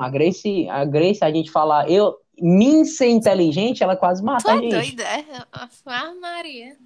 A 0.00 0.08
Grace, 0.08 0.68
a 0.68 0.84
Grace, 0.84 1.22
a 1.22 1.30
gente 1.30 1.48
fala, 1.50 1.88
eu, 1.88 2.16
mim 2.40 2.84
ser 2.84 3.08
inteligente, 3.08 3.84
ela 3.84 3.96
quase 3.96 4.22
mata 4.22 4.42
Tô 4.42 4.50
a 4.50 4.60
gente. 4.60 4.74
doida, 4.74 5.04
é? 5.04 5.24
Ah, 5.52 6.14
Maria. 6.20 6.76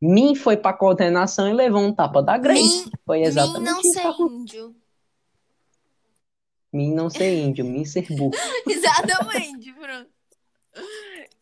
Mim 0.00 0.36
foi 0.36 0.56
pra 0.56 0.72
coordenação 0.72 1.48
e 1.48 1.52
levou 1.52 1.80
um 1.80 1.92
tapa 1.92 2.22
da 2.22 2.38
Grace. 2.38 2.84
Min, 2.84 2.90
foi 3.04 3.22
exatamente 3.22 3.64
Min 3.64 3.64
não 3.64 3.80
isso. 3.80 3.92
ser 3.92 4.22
índio. 4.22 4.76
Mim 6.72 6.94
não 6.94 7.10
ser 7.10 7.34
índio, 7.36 7.64
mim 7.64 7.84
ser 7.84 8.06
burro. 8.14 8.30
exatamente, 8.68 9.72
pronto. 9.72 10.15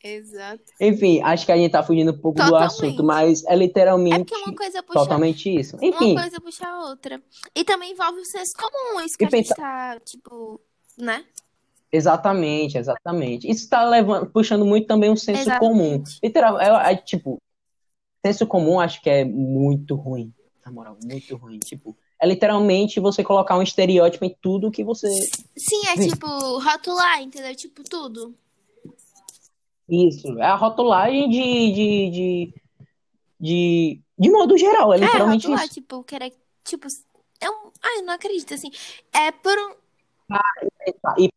Exato. 0.07 0.63
Enfim, 0.79 1.23
acho 1.23 1.47
que 1.47 1.53
a 1.53 1.57
gente 1.57 1.73
tá 1.73 1.83
fugindo 1.83 2.13
um 2.13 2.19
pouco 2.19 2.37
Totalmente. 2.37 2.61
do 2.61 2.65
assunto, 2.67 3.03
mas 3.03 3.43
é 3.47 3.55
É 3.55 3.57
literalmente 3.57 4.25
porque 4.27 4.37
uma 4.37 4.55
coisa 4.55 4.83
puxa, 4.83 4.99
totalmente 4.99 5.49
isso. 5.59 5.77
uma 5.77 5.87
Enfim, 5.87 6.15
coisa 6.15 6.39
puxa 6.43 6.67
a 6.69 6.81
outra. 6.91 7.23
E 7.57 7.65
também 7.65 7.93
envolve 7.93 8.21
o 8.21 8.25
senso 8.27 8.53
comum, 8.55 9.01
isso 9.01 9.17
que 9.17 9.25
E 9.25 9.27
a 9.27 9.31
gente 9.31 9.49
pensa- 9.49 9.55
tá, 9.55 9.99
tipo, 10.05 10.61
né? 10.99 11.25
exatamente, 11.91 12.77
exatamente. 12.77 13.51
Isso 13.51 13.67
tá 13.67 13.89
levando, 13.89 14.27
puxando 14.27 14.67
muito 14.67 14.87
também 14.87 15.11
um 15.11 15.17
senso 15.17 15.49
comum. 15.59 15.95
Exatamente. 15.95 16.19
Literal, 16.23 16.61
é, 16.61 16.93
é, 16.93 16.97
tipo, 16.97 17.39
senso 18.27 18.47
comum 18.47 18.79
acho 18.79 19.01
que 19.01 19.09
é 19.09 19.25
muito 19.25 19.95
ruim. 19.95 20.31
Na 20.67 20.71
moral, 20.71 20.99
muito 21.03 21.35
ruim. 21.37 21.59
Tipo, 21.61 21.97
é 22.21 22.27
literalmente 22.27 23.01
você 23.01 23.25
colocar 23.25 23.57
um 23.57 23.63
estereótipo 23.63 24.25
em 24.27 24.37
tudo 24.43 24.71
que 24.71 24.85
você. 24.85 25.09
Sim, 25.57 25.81
é 25.89 25.95
tipo 26.09 26.27
rotular, 26.59 27.23
entendeu? 27.23 27.55
Tipo 27.57 27.83
tudo. 27.85 28.35
Isso. 29.89 30.39
É 30.39 30.47
a 30.47 30.55
rotulagem 30.57 31.29
de. 31.29 31.73
de, 31.73 32.11
de, 32.11 32.55
de, 33.41 34.01
de 34.19 34.31
modo 34.31 34.57
geral. 34.57 34.93
É 34.93 34.97
É, 34.97 35.01
literalmente 35.01 35.47
rotular, 35.47 35.65
isso. 35.65 35.75
tipo, 35.75 36.03
querer, 36.05 36.33
tipo, 36.65 36.87
é 37.41 37.51
um, 37.51 37.71
ai, 37.83 37.99
eu 37.99 38.05
não 38.07 38.15
acredito 38.15 38.55
assim. 38.55 38.71
É 39.13 39.31
por 39.33 39.53
um, 39.59 39.75
E, 41.19 41.31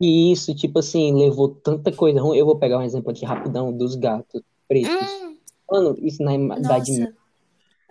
e 0.00 0.32
isso, 0.32 0.54
tipo 0.54 0.78
assim, 0.78 1.14
levou 1.14 1.48
tanta 1.48 1.90
coisa 1.92 2.20
ruim. 2.20 2.36
Eu 2.36 2.46
vou 2.46 2.58
pegar 2.58 2.78
um 2.78 2.82
exemplo 2.82 3.10
aqui 3.10 3.24
rapidão 3.24 3.72
dos 3.72 3.94
gatos 3.94 4.42
pretos. 4.68 4.90
hum, 4.90 5.36
Mano, 5.70 5.96
isso 6.00 6.22
na 6.22 6.34
Idade 6.34 6.98
nossa. 7.00 7.14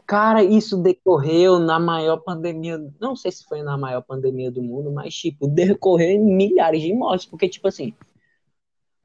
Cara, 0.08 0.44
isso 0.44 0.78
decorreu 0.78 1.58
na 1.58 1.80
maior 1.80 2.18
pandemia. 2.18 2.80
Não 3.02 3.16
sei 3.16 3.32
se 3.32 3.44
foi 3.44 3.64
na 3.64 3.76
maior 3.76 4.02
pandemia 4.02 4.52
do 4.52 4.62
mundo, 4.62 4.92
mas, 4.92 5.16
tipo, 5.16 5.48
decorreu 5.48 6.10
em 6.12 6.20
milhares 6.20 6.82
de 6.82 6.94
mortes. 6.94 7.26
Porque, 7.26 7.50
tipo 7.50 7.68
assim, 7.68 7.92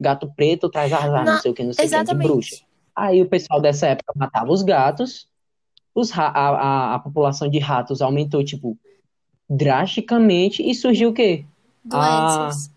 gato 0.01 0.31
preto 0.35 0.69
traz 0.69 0.91
azar, 0.91 1.25
não 1.25 1.33
Não, 1.33 1.39
sei 1.41 1.51
o 1.51 1.53
que, 1.53 1.63
não 1.63 1.73
sei 1.73 1.85
o 1.85 1.89
que, 1.89 2.03
de 2.03 2.13
bruxa. 2.15 2.57
Aí 2.95 3.21
o 3.21 3.29
pessoal 3.29 3.61
dessa 3.61 3.87
época 3.87 4.11
matava 4.15 4.51
os 4.51 4.63
gatos, 4.63 5.29
os 5.95 6.11
a, 6.17 6.27
a, 6.27 6.95
a 6.95 6.99
população 6.99 7.49
de 7.49 7.59
ratos 7.59 8.01
aumentou, 8.01 8.43
tipo, 8.43 8.77
drasticamente, 9.49 10.61
e 10.67 10.73
surgiu 10.73 11.09
o 11.09 11.13
quê? 11.13 11.45
A, 11.91 12.39
Doenças. 12.41 12.71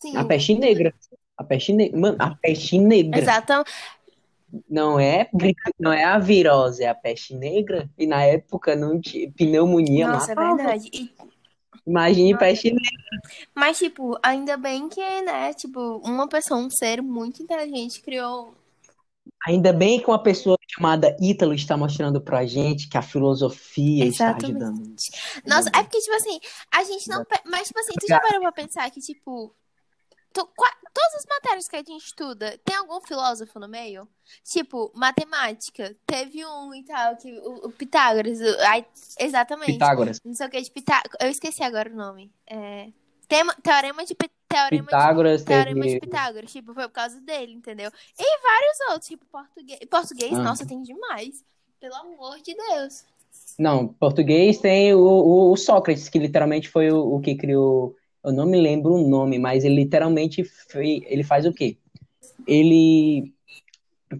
Sim. 0.00 0.16
a 0.16 0.24
peste 0.24 0.54
negra. 0.54 0.94
A 1.36 1.44
peste 1.44 1.72
negra. 1.72 1.98
Mano, 1.98 2.16
a 2.18 2.30
peste 2.34 2.78
negra. 2.78 3.20
Exato. 3.20 3.64
Não 4.70 4.98
é, 4.98 5.28
não 5.78 5.92
é 5.92 6.04
a 6.04 6.18
virose, 6.18 6.82
é 6.84 6.88
a 6.88 6.94
peste 6.94 7.34
negra. 7.34 7.90
E 7.98 8.06
na 8.06 8.22
época 8.22 8.76
não 8.76 9.00
tinha 9.00 9.30
pneumonia 9.32 10.06
Nossa, 10.08 10.32
é 10.32 10.34
matava. 10.34 10.56
verdade. 10.56 10.90
E- 10.92 11.10
Imagine 11.86 12.32
negra. 12.34 12.78
mas, 13.54 13.78
tipo, 13.78 14.18
ainda 14.22 14.56
bem 14.56 14.88
que, 14.88 15.20
né, 15.22 15.54
tipo, 15.54 15.98
uma 16.04 16.28
pessoa, 16.28 16.58
um 16.58 16.68
ser 16.68 17.00
muito 17.00 17.42
inteligente 17.42 18.02
criou. 18.02 18.54
Ainda 19.46 19.72
bem 19.72 20.00
que 20.00 20.08
uma 20.08 20.20
pessoa 20.20 20.56
chamada 20.68 21.16
Ítalo 21.20 21.54
está 21.54 21.76
mostrando 21.76 22.20
pra 22.20 22.44
gente 22.44 22.88
que 22.88 22.98
a 22.98 23.02
filosofia 23.02 24.04
está 24.04 24.30
Exatamente. 24.30 24.46
ajudando. 24.46 24.94
Nossa, 25.46 25.68
é 25.68 25.82
porque, 25.82 26.00
tipo 26.00 26.14
assim, 26.16 26.40
a 26.72 26.82
gente 26.82 27.08
não. 27.08 27.24
Mas, 27.44 27.68
tipo 27.68 27.78
assim, 27.78 27.94
tu 28.00 28.06
já 28.08 28.18
parou 28.18 28.40
pra 28.40 28.52
pensar 28.52 28.90
que, 28.90 29.00
tipo. 29.00 29.54
Tu- 30.32 30.46
qua- 30.56 30.76
todas 30.94 31.14
as 31.16 31.26
matérias 31.26 31.68
que 31.68 31.76
a 31.76 31.78
gente 31.80 32.04
estuda, 32.04 32.58
tem 32.64 32.76
algum 32.76 33.00
filósofo 33.00 33.58
no 33.58 33.68
meio? 33.68 34.08
Tipo, 34.44 34.90
matemática, 34.94 35.96
teve 36.06 36.44
um 36.44 36.74
e 36.74 36.82
tal, 36.84 37.16
que 37.16 37.32
o, 37.40 37.66
o 37.66 37.70
Pitágoras. 37.72 38.40
o- 38.40 38.60
ai, 38.66 38.86
exatamente. 39.18 39.72
Pitágoras. 39.72 40.20
Não 40.24 40.34
sei 40.34 40.46
o 40.46 40.50
que 40.50 40.60
de 40.60 40.70
Pitágoras. 40.70 41.16
Eu 41.20 41.28
esqueci 41.30 41.62
agora 41.62 41.90
o 41.90 41.96
nome. 41.96 42.32
É, 42.46 42.88
tema, 43.28 43.54
teorema 43.62 44.04
de 44.04 44.14
Pi- 44.14 44.30
teorema 44.48 44.82
de 44.84 44.86
Pitágoras 44.88 45.42
Teorema 45.44 45.80
de 45.82 45.86
teve. 45.88 46.00
Pitágoras, 46.00 46.52
tipo, 46.52 46.72
foi 46.74 46.84
por 46.88 46.94
causa 46.94 47.20
dele, 47.20 47.52
entendeu? 47.52 47.90
E 48.18 48.40
vários 48.42 48.80
outros, 48.90 49.08
tipo, 49.08 49.24
português. 49.26 49.80
Português, 49.90 50.32
Ah. 50.34 50.42
nossa, 50.42 50.66
tem 50.66 50.82
demais. 50.82 51.44
Pelo 51.80 51.94
amor 51.94 52.40
de 52.40 52.54
Deus. 52.54 53.04
Não, 53.58 53.88
português 53.88 54.58
tem 54.58 54.94
o, 54.94 54.98
o- 55.00 55.52
o 55.52 55.56
Sócrates, 55.56 56.08
que 56.08 56.18
literalmente 56.18 56.68
foi 56.70 56.90
o, 56.90 57.16
o 57.16 57.20
que 57.20 57.34
criou. 57.36 57.94
Eu 58.26 58.32
não 58.32 58.44
me 58.44 58.60
lembro 58.60 58.94
o 58.94 59.08
nome, 59.08 59.38
mas 59.38 59.64
ele 59.64 59.76
literalmente 59.76 60.44
ele 60.74 61.22
faz 61.22 61.46
o 61.46 61.52
quê? 61.52 61.76
Ele 62.44 63.32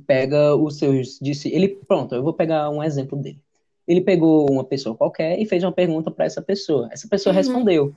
pega 0.06 0.54
os 0.54 0.78
seus. 0.78 1.18
Disse, 1.20 1.48
ele, 1.52 1.68
pronto, 1.68 2.14
eu 2.14 2.22
vou 2.22 2.32
pegar 2.32 2.70
um 2.70 2.80
exemplo 2.84 3.18
dele. 3.18 3.40
Ele 3.86 4.00
pegou 4.00 4.48
uma 4.48 4.62
pessoa 4.62 4.96
qualquer 4.96 5.40
e 5.40 5.44
fez 5.44 5.64
uma 5.64 5.72
pergunta 5.72 6.08
para 6.08 6.24
essa 6.24 6.40
pessoa. 6.40 6.88
Essa 6.92 7.08
pessoa 7.08 7.32
Uhum. 7.32 7.36
respondeu. 7.38 7.94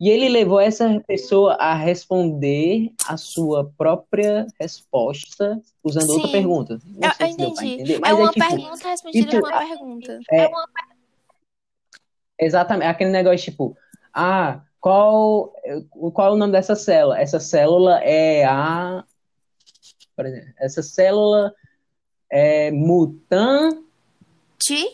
E 0.00 0.10
ele 0.10 0.28
levou 0.28 0.58
essa 0.60 1.00
pessoa 1.06 1.54
a 1.54 1.74
responder 1.74 2.92
a 3.06 3.16
sua 3.16 3.72
própria 3.78 4.46
resposta 4.60 5.62
usando 5.82 6.10
outra 6.10 6.26
Sim. 6.26 6.32
pergunta. 6.32 6.78
Não 6.84 7.08
Eu, 7.08 7.12
eu 7.20 7.26
entendi. 7.48 7.92
É 7.94 7.98
mas 8.00 8.18
uma 8.18 8.32
tipo, 8.32 8.48
pergunta 8.48 8.88
respondida 8.88 9.30
tu- 9.30 9.38
uma 9.38 9.58
pergunta. 9.58 10.20
É, 10.32 10.48
Exatamente, 12.38 12.88
aquele 12.88 13.10
negócio 13.10 13.50
tipo, 13.50 13.76
ah, 14.12 14.60
qual, 14.86 15.52
qual 16.14 16.28
é 16.28 16.30
o 16.30 16.36
nome 16.36 16.52
dessa 16.52 16.76
célula? 16.76 17.18
Essa 17.18 17.40
célula 17.40 17.98
é 18.04 18.44
a, 18.44 19.04
por 20.14 20.24
exemplo, 20.24 20.54
essa 20.60 20.80
célula 20.80 21.52
é 22.30 22.70
mutan, 22.70 23.82
Ti? 24.56 24.86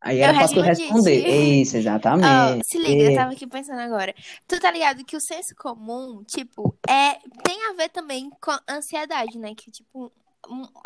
aí 0.00 0.18
Eu 0.18 0.24
era 0.24 0.38
pra 0.38 0.48
tu 0.48 0.62
responder. 0.62 1.28
Isso, 1.28 1.76
exatamente. 1.76 2.64
se 2.64 2.78
liga, 2.78 3.10
eu 3.10 3.14
tava 3.14 3.32
aqui 3.32 3.46
pensando 3.46 3.80
agora. 3.80 4.14
Tu 4.48 4.58
tá 4.58 4.70
ligado 4.70 5.04
que 5.04 5.14
o 5.14 5.20
senso 5.20 5.54
comum, 5.54 6.24
tipo, 6.24 6.74
é 6.88 7.18
tem 7.44 7.66
a 7.68 7.74
ver 7.74 7.90
também 7.90 8.30
com 8.40 8.50
a 8.50 8.62
ansiedade, 8.66 9.38
né? 9.38 9.54
Que, 9.54 9.70
tipo, 9.70 10.10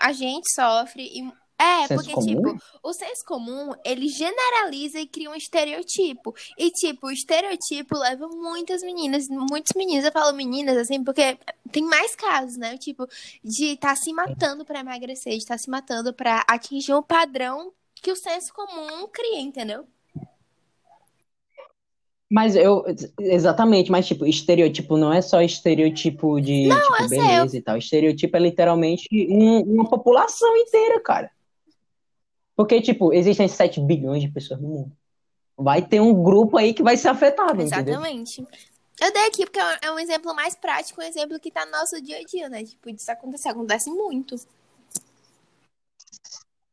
a 0.00 0.12
gente 0.12 0.52
sofre 0.52 1.04
e. 1.04 1.45
É, 1.58 1.86
Senso 1.86 1.94
porque, 1.94 2.12
comum? 2.14 2.26
tipo, 2.26 2.62
o 2.82 2.92
senso 2.92 3.24
comum, 3.24 3.72
ele 3.82 4.08
generaliza 4.08 5.00
e 5.00 5.06
cria 5.06 5.30
um 5.30 5.34
estereotipo. 5.34 6.34
E, 6.58 6.70
tipo, 6.70 7.06
o 7.06 7.10
estereotipo 7.10 7.96
leva 7.96 8.28
muitas 8.28 8.82
meninas, 8.82 9.26
muitos 9.28 9.72
meninos, 9.74 10.04
eu 10.04 10.12
falo 10.12 10.36
meninas, 10.36 10.76
assim, 10.76 11.02
porque 11.02 11.38
tem 11.72 11.82
mais 11.84 12.14
casos, 12.14 12.58
né? 12.58 12.76
Tipo, 12.76 13.06
de 13.42 13.72
estar 13.72 13.96
se 13.96 14.12
matando 14.12 14.66
pra 14.66 14.80
emagrecer, 14.80 15.32
de 15.32 15.38
estar 15.38 15.58
se 15.58 15.70
matando 15.70 16.12
pra 16.12 16.44
atingir 16.46 16.92
um 16.92 17.02
padrão 17.02 17.72
que 17.94 18.12
o 18.12 18.16
senso 18.16 18.52
comum 18.52 19.08
cria, 19.08 19.40
entendeu? 19.40 19.86
Mas 22.30 22.56
eu, 22.56 22.84
exatamente, 23.20 23.90
mas 23.90 24.06
tipo, 24.06 24.26
estereotipo 24.26 24.96
não 24.96 25.12
é 25.12 25.22
só 25.22 25.40
estereotipo 25.40 26.40
de, 26.40 26.66
Não, 26.66 26.82
tipo, 26.82 27.02
eu 27.02 27.08
sei, 27.08 27.18
beleza 27.18 27.56
e 27.56 27.62
tal. 27.62 27.76
Estereotipo 27.78 28.36
é 28.36 28.40
literalmente 28.40 29.08
um- 29.30 29.60
uma 29.62 29.88
população 29.88 30.56
inteira, 30.56 31.00
cara. 31.00 31.30
Porque, 32.56 32.80
tipo, 32.80 33.12
existem 33.12 33.46
7 33.46 33.80
bilhões 33.80 34.22
de 34.22 34.28
pessoas 34.28 34.60
no 34.60 34.68
mundo. 34.68 34.92
Vai 35.56 35.86
ter 35.86 36.00
um 36.00 36.22
grupo 36.22 36.56
aí 36.56 36.72
que 36.72 36.82
vai 36.82 36.96
ser 36.96 37.08
afetado, 37.08 37.62
entendeu? 37.62 37.94
Exatamente. 37.94 38.46
Eu 39.00 39.12
dei 39.12 39.26
aqui 39.26 39.44
porque 39.44 39.58
é 39.58 39.64
um- 39.64 39.78
é 39.82 39.92
um 39.92 39.98
exemplo 39.98 40.34
mais 40.34 40.54
prático, 40.54 41.00
um 41.02 41.04
exemplo 41.04 41.38
que 41.38 41.50
tá 41.50 41.66
no 41.66 41.72
nosso 41.72 42.00
dia 42.00 42.18
a 42.18 42.24
dia, 42.24 42.48
né? 42.48 42.64
Tipo, 42.64 42.90
disso 42.90 43.10
acontecer, 43.12 43.50
acontece 43.50 43.90
muito. 43.90 44.36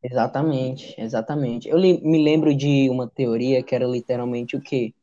Exatamente, 0.01 0.95
exatamente. 0.97 1.69
Eu 1.69 1.77
me 1.77 2.23
lembro 2.23 2.55
de 2.55 2.89
uma 2.89 3.07
teoria 3.07 3.63
que 3.63 3.73
era 3.73 3.85
literalmente 3.85 4.55
o 4.55 4.61
quê? 4.61 4.93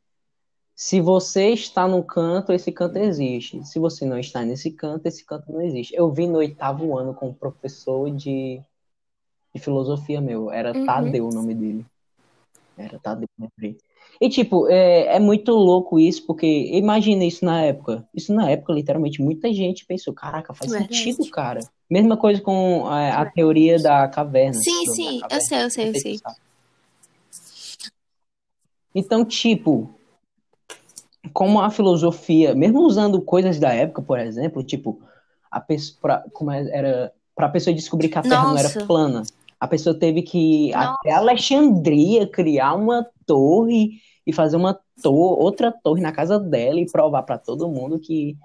Se 0.75 0.99
você 0.99 1.49
está 1.49 1.87
no 1.87 2.03
canto, 2.03 2.51
esse 2.51 2.71
canto 2.71 2.97
existe. 2.97 3.63
Se 3.65 3.79
você 3.79 4.05
não 4.05 4.17
está 4.17 4.43
nesse 4.43 4.71
canto, 4.71 5.05
esse 5.05 5.23
canto 5.25 5.51
não 5.51 5.61
existe. 5.61 5.95
Eu 5.95 6.11
vi 6.11 6.27
no 6.27 6.37
oitavo 6.39 6.97
ano 6.97 7.13
com 7.13 7.29
um 7.29 7.33
professor 7.33 8.09
de, 8.11 8.61
de 9.53 9.61
filosofia 9.61 10.21
meu. 10.21 10.51
Era 10.51 10.73
Uhum. 10.73 10.85
Tadeu 10.85 11.27
o 11.27 11.33
nome 11.33 11.53
dele. 11.53 11.85
Era 12.77 12.99
Tadeu, 12.99 13.27
lembrei. 13.37 13.77
E, 14.19 14.29
tipo, 14.29 14.67
é, 14.67 15.15
é 15.15 15.19
muito 15.19 15.51
louco 15.51 15.99
isso, 15.99 16.25
porque 16.25 16.45
imagina 16.73 17.23
isso 17.23 17.43
na 17.43 17.61
época. 17.63 18.07
Isso 18.13 18.33
na 18.33 18.49
época, 18.49 18.73
literalmente, 18.73 19.21
muita 19.21 19.51
gente 19.53 19.85
pensou, 19.85 20.13
caraca, 20.13 20.53
faz 20.53 20.71
Verdade. 20.71 20.95
sentido, 20.95 21.29
cara. 21.29 21.59
Mesma 21.89 22.15
coisa 22.15 22.41
com 22.41 22.91
é, 22.91 23.11
a 23.11 23.25
teoria 23.25 23.79
da 23.81 24.07
caverna. 24.07 24.53
Sim, 24.53 24.85
sim, 24.87 25.15
eu 25.15 25.19
caverna. 25.21 25.41
sei, 25.41 25.63
eu 25.63 25.69
sei, 25.69 25.89
eu 25.89 25.93
sei. 25.93 26.17
se 26.17 26.21
tu 26.21 26.23
sabe. 26.23 26.35
Então, 28.93 29.23
tipo, 29.25 29.89
como 31.33 31.61
a 31.61 31.69
filosofia, 31.69 32.53
mesmo 32.53 32.81
usando 32.81 33.21
coisas 33.21 33.59
da 33.59 33.73
época, 33.73 34.01
por 34.01 34.19
exemplo, 34.19 34.63
tipo, 34.63 35.01
a 35.49 35.59
pessoa, 35.59 35.97
pra, 36.01 36.25
como 36.33 36.51
é- 36.51 36.69
era, 36.69 37.13
para 37.35 37.47
a 37.47 37.49
pessoa 37.49 37.73
descobrir 37.73 38.09
que 38.09 38.17
a 38.17 38.21
Terra 38.21 38.43
não 38.45 38.57
era 38.57 38.67
Nossa. 38.69 38.85
plana, 38.85 39.23
a 39.61 39.67
pessoa 39.67 39.93
teve 39.97 40.23
que 40.23 40.69
ir 40.69 40.71
Nossa. 40.75 40.95
até 40.99 41.11
Alexandria 41.11 42.27
criar 42.27 42.73
uma 42.73 43.07
torre 43.27 44.01
e 44.25 44.33
fazer 44.33 44.57
uma 44.57 44.79
outra 45.05 45.71
torre 45.71 46.01
na 46.01 46.11
casa 46.11 46.39
dela 46.39 46.79
e 46.79 46.91
provar 46.91 47.21
para 47.21 47.37
todo 47.37 47.69
mundo 47.69 47.99
que 47.99 48.35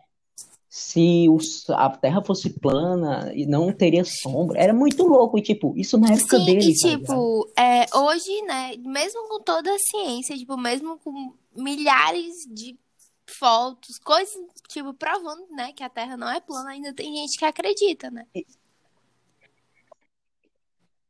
se 0.68 1.26
os- 1.30 1.70
a 1.70 1.88
Terra 1.88 2.22
fosse 2.22 2.50
plana 2.50 3.32
e 3.34 3.46
não 3.46 3.72
teria 3.72 4.04
sombra. 4.04 4.60
Era 4.60 4.74
muito 4.74 5.06
louco 5.06 5.38
e 5.38 5.42
tipo, 5.42 5.72
isso 5.74 5.96
na 5.96 6.12
época 6.12 6.38
Sim, 6.38 6.44
dele, 6.44 6.70
e 6.70 6.78
tá 6.78 6.88
tipo, 6.90 7.50
é, 7.56 7.86
hoje, 7.96 8.42
né, 8.42 8.76
mesmo 8.76 9.26
com 9.26 9.40
toda 9.40 9.74
a 9.74 9.78
ciência, 9.78 10.36
tipo, 10.36 10.54
mesmo 10.58 10.98
com 10.98 11.32
milhares 11.56 12.34
de 12.50 12.78
fotos, 13.26 13.98
coisas, 13.98 14.36
tipo, 14.68 14.92
provando, 14.92 15.46
né, 15.50 15.72
que 15.72 15.82
a 15.82 15.88
Terra 15.88 16.14
não 16.14 16.28
é 16.28 16.40
plana, 16.40 16.70
ainda 16.70 16.92
tem 16.92 17.16
gente 17.16 17.38
que 17.38 17.44
acredita, 17.46 18.10
né? 18.10 18.26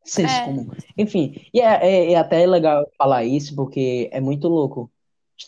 Senso 0.07 0.35
É. 0.35 0.45
comum. 0.45 0.69
Enfim, 0.97 1.35
e 1.53 1.61
é, 1.61 1.87
é, 1.87 2.13
é 2.13 2.17
até 2.17 2.47
legal 2.47 2.87
falar 2.97 3.25
isso 3.25 3.55
porque 3.55 4.09
é 4.13 4.21
muito 4.21 4.49
louco. 4.49 4.91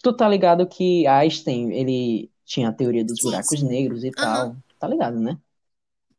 Tu 0.03 0.13
tá 0.13 0.29
ligado 0.29 0.67
que 0.67 1.07
Einstein, 1.07 1.73
ele 1.73 2.31
tinha 2.45 2.69
a 2.69 2.73
teoria 2.73 3.05
dos 3.05 3.21
buracos 3.23 3.63
negros 3.63 4.05
e 4.05 4.11
tal. 4.11 4.57
Tá 4.79 4.87
ligado, 4.87 5.19
né? 5.19 5.39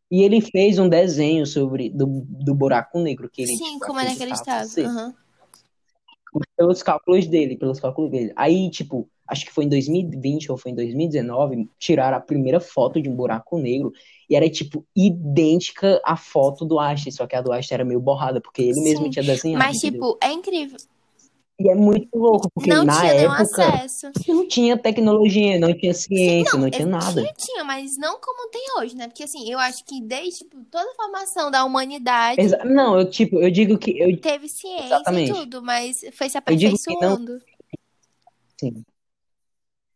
E 0.09 0.23
ele 0.23 0.41
fez 0.41 0.79
um 0.79 0.89
desenho 0.89 1.45
sobre 1.45 1.89
do, 1.89 2.05
do 2.27 2.55
buraco 2.55 2.99
negro 2.99 3.29
que 3.29 3.43
ele 3.43 3.55
Sim, 3.55 3.73
tipo, 3.73 3.85
como 3.85 3.99
ele 3.99 4.09
acreditava 4.09 4.61
acreditava. 4.61 4.87
Aham. 4.87 5.15
Pelos 6.55 6.81
cálculos 6.81 7.27
dele, 7.27 7.57
pelos 7.57 7.79
cálculos 7.79 8.11
dele. 8.11 8.33
Aí, 8.35 8.69
tipo, 8.69 9.09
acho 9.29 9.45
que 9.45 9.51
foi 9.53 9.65
em 9.65 9.69
2020 9.69 10.51
ou 10.51 10.57
foi 10.57 10.71
em 10.71 10.75
2019, 10.75 11.69
tiraram 11.77 12.17
a 12.17 12.21
primeira 12.21 12.59
foto 12.59 13.01
de 13.01 13.07
um 13.09 13.15
buraco 13.15 13.57
negro 13.57 13.93
e 14.29 14.35
era, 14.35 14.49
tipo, 14.49 14.85
idêntica 14.95 16.01
à 16.03 16.15
foto 16.17 16.65
do 16.65 16.79
Einstein, 16.79 17.11
só 17.11 17.25
que 17.25 17.35
a 17.35 17.41
do 17.41 17.51
Einstein 17.51 17.75
era 17.75 17.85
meio 17.85 17.99
borrada, 17.99 18.41
porque 18.41 18.61
ele 18.61 18.81
mesmo 18.81 19.05
Sim. 19.05 19.09
tinha 19.11 19.23
desenhado, 19.23 19.63
Mas, 19.65 19.77
entendeu? 19.77 20.01
tipo, 20.01 20.17
é 20.21 20.31
incrível. 20.31 20.77
E 21.59 21.69
é 21.69 21.75
muito 21.75 22.07
louco, 22.17 22.49
porque 22.53 22.69
Não 22.69 22.85
na 22.85 23.05
época 23.05 23.67
acesso. 23.67 24.11
não 24.27 24.47
tinha 24.47 24.77
tecnologia, 24.77 25.59
não 25.59 25.73
tinha 25.77 25.93
Sim, 25.93 26.15
ciência, 26.15 26.53
não, 26.53 26.61
não 26.61 26.69
tinha 26.69 26.83
eu 26.85 26.89
nada. 26.89 27.21
tinha, 27.21 27.33
tinha, 27.33 27.63
mas 27.65 27.97
não 27.97 28.17
como 28.21 28.49
tem 28.49 28.61
hoje, 28.77 28.95
né? 28.95 29.07
Porque 29.09 29.23
assim, 29.23 29.51
eu 29.51 29.59
acho 29.59 29.83
que 29.83 30.01
desde 30.01 30.39
tipo, 30.39 30.63
toda 30.71 30.89
a 30.89 30.95
formação 30.95 31.51
da 31.51 31.65
humanidade 31.65 32.41
Exa- 32.41 32.63
Não, 32.63 32.97
eu, 32.97 33.09
tipo, 33.09 33.39
eu 33.41 33.51
digo 33.51 33.77
que 33.77 33.99
eu, 33.99 34.15
teve 34.21 34.47
ciência 34.47 34.85
Exatamente. 34.85 35.31
e 35.31 35.33
tudo, 35.35 35.61
mas 35.61 35.99
foi 36.13 36.29
se 36.29 36.39
que 36.39 36.53
não- 36.55 36.55
aperfeiçoando. 36.55 37.41
sim. 38.57 38.85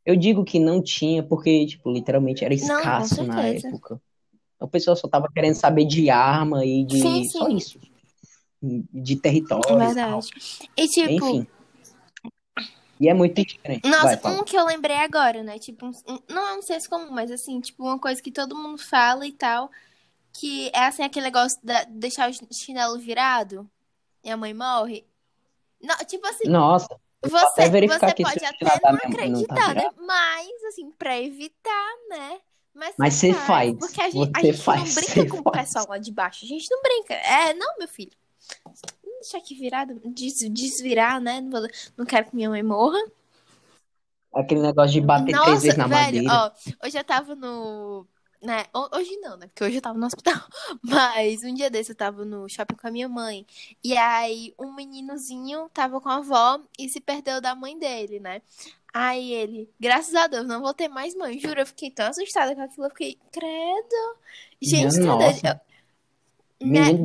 Eu 0.06 0.16
digo 0.16 0.44
que 0.44 0.60
não 0.60 0.82
tinha 0.82 1.24
porque, 1.24 1.66
tipo, 1.66 1.92
literalmente 1.92 2.44
era 2.44 2.54
Não, 2.54 2.62
escasso 2.62 3.24
na 3.24 3.42
certeza. 3.42 3.68
época. 3.68 4.02
O 4.60 4.68
pessoal 4.68 4.96
só 4.96 5.08
tava 5.08 5.30
querendo 5.34 5.56
saber 5.56 5.86
de 5.86 6.10
arma 6.10 6.66
e 6.66 6.86
de 6.86 7.02
Sim, 7.02 7.30
só 7.30 7.48
sim. 7.48 7.58
isso. 7.58 7.80
De 8.62 9.16
território 9.18 9.70
É 9.70 9.74
e 9.76 9.88
verdade. 9.88 10.30
E 10.78 10.88
tipo, 10.88 11.10
Enfim. 11.12 11.48
E 13.00 13.10
é 13.10 13.14
muito 13.14 13.44
diferente. 13.44 13.86
Nossa, 13.90 14.16
Vai, 14.18 14.40
um 14.40 14.44
que 14.44 14.56
eu 14.56 14.66
lembrei 14.66 14.96
agora, 14.98 15.44
né? 15.44 15.60
Tipo, 15.60 15.88
um- 15.88 15.92
um- 16.14 16.20
não 16.30 16.48
é 16.48 16.58
um 16.58 16.62
senso 16.62 16.90
comum, 16.90 17.12
mas 17.12 17.30
assim, 17.32 17.60
tipo, 17.60 17.84
uma 17.84 18.00
coisa 18.00 18.22
que 18.22 18.32
todo 18.32 18.56
mundo 18.56 18.78
fala 18.82 19.26
e 19.28 19.32
tal. 19.34 19.70
Que 20.32 20.70
é 20.74 20.86
assim, 20.86 21.04
aquele 21.04 21.26
negócio 21.26 21.60
de 21.62 21.86
deixar 21.88 22.30
o 22.30 22.34
chinelo 22.54 22.98
virado 22.98 23.70
e 24.24 24.30
a 24.30 24.38
mãe 24.38 24.54
morre. 24.54 25.06
Não, 25.82 25.96
tipo 25.98 26.26
assim, 26.28 26.48
Nossa, 26.48 26.88
você, 27.30 27.70
você 27.70 27.70
pode 27.70 27.86
o 27.86 27.94
até 27.94 28.66
não 28.66 28.80
tá 28.80 29.08
acreditar, 29.08 29.76
né? 29.76 29.90
Mas, 29.98 30.64
assim, 30.66 30.92
pra 30.92 31.20
evitar, 31.20 31.94
né? 32.10 32.40
Mas, 32.74 32.96
Mas 32.98 33.14
você 33.14 33.34
faz. 33.34 33.78
Porque 33.78 34.02
a 34.02 34.10
gente, 34.10 34.32
a 34.36 34.42
gente 34.42 34.58
faz, 34.58 34.96
não 34.96 35.04
brinca 35.04 35.30
com 35.30 35.50
o 35.50 35.54
faz. 35.54 35.68
pessoal 35.68 35.86
lá 35.90 35.98
de 35.98 36.12
baixo. 36.12 36.44
A 36.44 36.48
gente 36.48 36.68
não 36.70 36.82
brinca. 36.82 37.14
É, 37.14 37.54
não, 37.54 37.78
meu 37.78 37.88
filho. 37.88 38.12
Deixa 39.22 39.38
aqui 39.38 39.56
virado, 39.56 40.02
des, 40.06 40.40
desvirar, 40.52 41.22
né? 41.22 41.40
Não, 41.40 41.68
não 41.96 42.06
quero 42.06 42.26
que 42.26 42.36
minha 42.36 42.50
mãe 42.50 42.64
morra. 42.64 43.00
Aquele 44.34 44.62
negócio 44.62 44.92
de 44.92 45.02
bater 45.02 45.32
três 45.32 45.38
Nossa, 45.38 45.62
vezes 45.62 45.78
na 45.78 45.88
velho, 45.88 46.24
madeira. 46.24 46.34
ó, 46.34 46.86
hoje 46.86 46.98
eu 46.98 47.04
tava 47.04 47.36
no. 47.36 48.08
Né, 48.44 48.66
ho- 48.76 48.90
hoje 48.94 49.16
não, 49.22 49.38
né? 49.38 49.48
Porque 49.48 49.64
hoje 49.64 49.78
eu 49.78 49.82
tava 49.82 49.98
no 49.98 50.06
hospital. 50.06 50.36
Mas 50.84 51.44
um 51.44 51.54
dia 51.54 51.70
desse 51.70 51.92
eu 51.92 51.96
tava 51.96 52.26
no 52.26 52.50
shopping 52.50 52.76
com 52.76 52.88
a 52.88 52.92
minha 52.92 53.08
mãe. 53.08 53.46
E 53.82 53.96
aí 53.96 54.54
um 54.60 54.74
meninozinho 54.74 55.70
tava 55.74 56.02
com 56.02 56.10
a 56.10 56.18
avó 56.18 56.60
e 56.78 56.90
se 56.90 57.00
perdeu 57.00 57.40
da 57.40 57.56
mãe 57.56 57.80
dele, 57.80 58.20
né? 58.20 58.42
Aí 58.94 59.32
ele, 59.34 59.70
graças 59.80 60.14
a 60.14 60.28
Deus, 60.28 60.46
não 60.46 60.62
vou 60.62 60.74
ter 60.74 60.88
mais 60.90 61.16
mãe. 61.16 61.40
Juro, 61.40 61.62
eu 61.62 61.66
fiquei 61.66 61.90
tão 61.90 62.08
assustada 62.08 62.54
com 62.54 62.62
aquilo. 62.62 62.86
Eu 62.86 62.90
fiquei, 62.92 63.18
credo. 63.32 64.18
Gente, 64.62 64.96
tu 65.00 65.02
é 65.02 65.32
doido. 65.32 65.60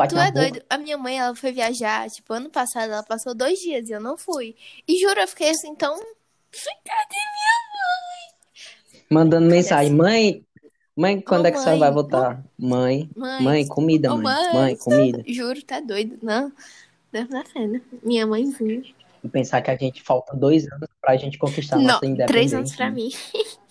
Tu 0.09 0.19
é 0.19 0.31
doido. 0.33 0.63
A 0.69 0.77
minha 0.77 0.99
mãe, 0.99 1.19
ela 1.19 1.35
foi 1.35 1.51
viajar, 1.53 2.11
tipo, 2.11 2.33
ano 2.33 2.51
passado, 2.51 2.93
ela 2.93 3.03
passou 3.03 3.35
dois 3.35 3.59
dias 3.59 3.89
e 3.89 3.93
eu 3.93 4.01
não 4.01 4.19
fui. 4.19 4.55
E 4.87 5.01
juro, 5.01 5.19
eu 5.21 5.29
fiquei 5.29 5.51
assim, 5.51 5.75
tão. 5.75 5.97
Cadê 5.97 7.17
Mandando 9.11 9.47
Cadê 9.47 9.57
mensagem, 9.57 9.95
mãe, 9.95 10.45
mãe, 10.99 11.21
quando 11.21 11.45
Ô, 11.45 11.49
é 11.49 11.51
que 11.53 11.57
a 11.59 11.61
senhora 11.61 11.79
vai 11.81 11.91
voltar? 11.93 12.45
Mãe, 12.59 13.09
mãe? 13.17 13.43
mãe, 13.43 13.67
comida, 13.67 14.13
Ô, 14.13 14.17
mãe, 14.19 14.25
mãe, 14.35 14.55
mãe, 14.55 14.77
comida. 14.77 15.23
Juro, 15.27 15.63
tá 15.63 15.81
doido. 15.81 16.19
Não, 16.23 16.53
Deus 17.13 17.29
na 17.29 17.45
fé, 17.45 17.67
né? 17.67 17.81
Minha 18.03 18.27
mãe 18.27 18.51
viu. 18.51 18.83
E 19.23 19.29
pensar 19.29 19.61
que 19.63 19.71
a 19.71 19.77
gente 19.77 20.03
falta 20.03 20.37
dois 20.37 20.71
anos 20.71 20.89
pra 21.01 21.17
gente 21.17 21.39
conquistar 21.39 21.77
a 21.77 21.79
Não, 21.79 21.87
nossa 21.87 22.01
três 22.27 22.53
anos 22.53 22.73
independência. 22.73 22.77
pra 22.77 22.91
mim. 22.91 23.11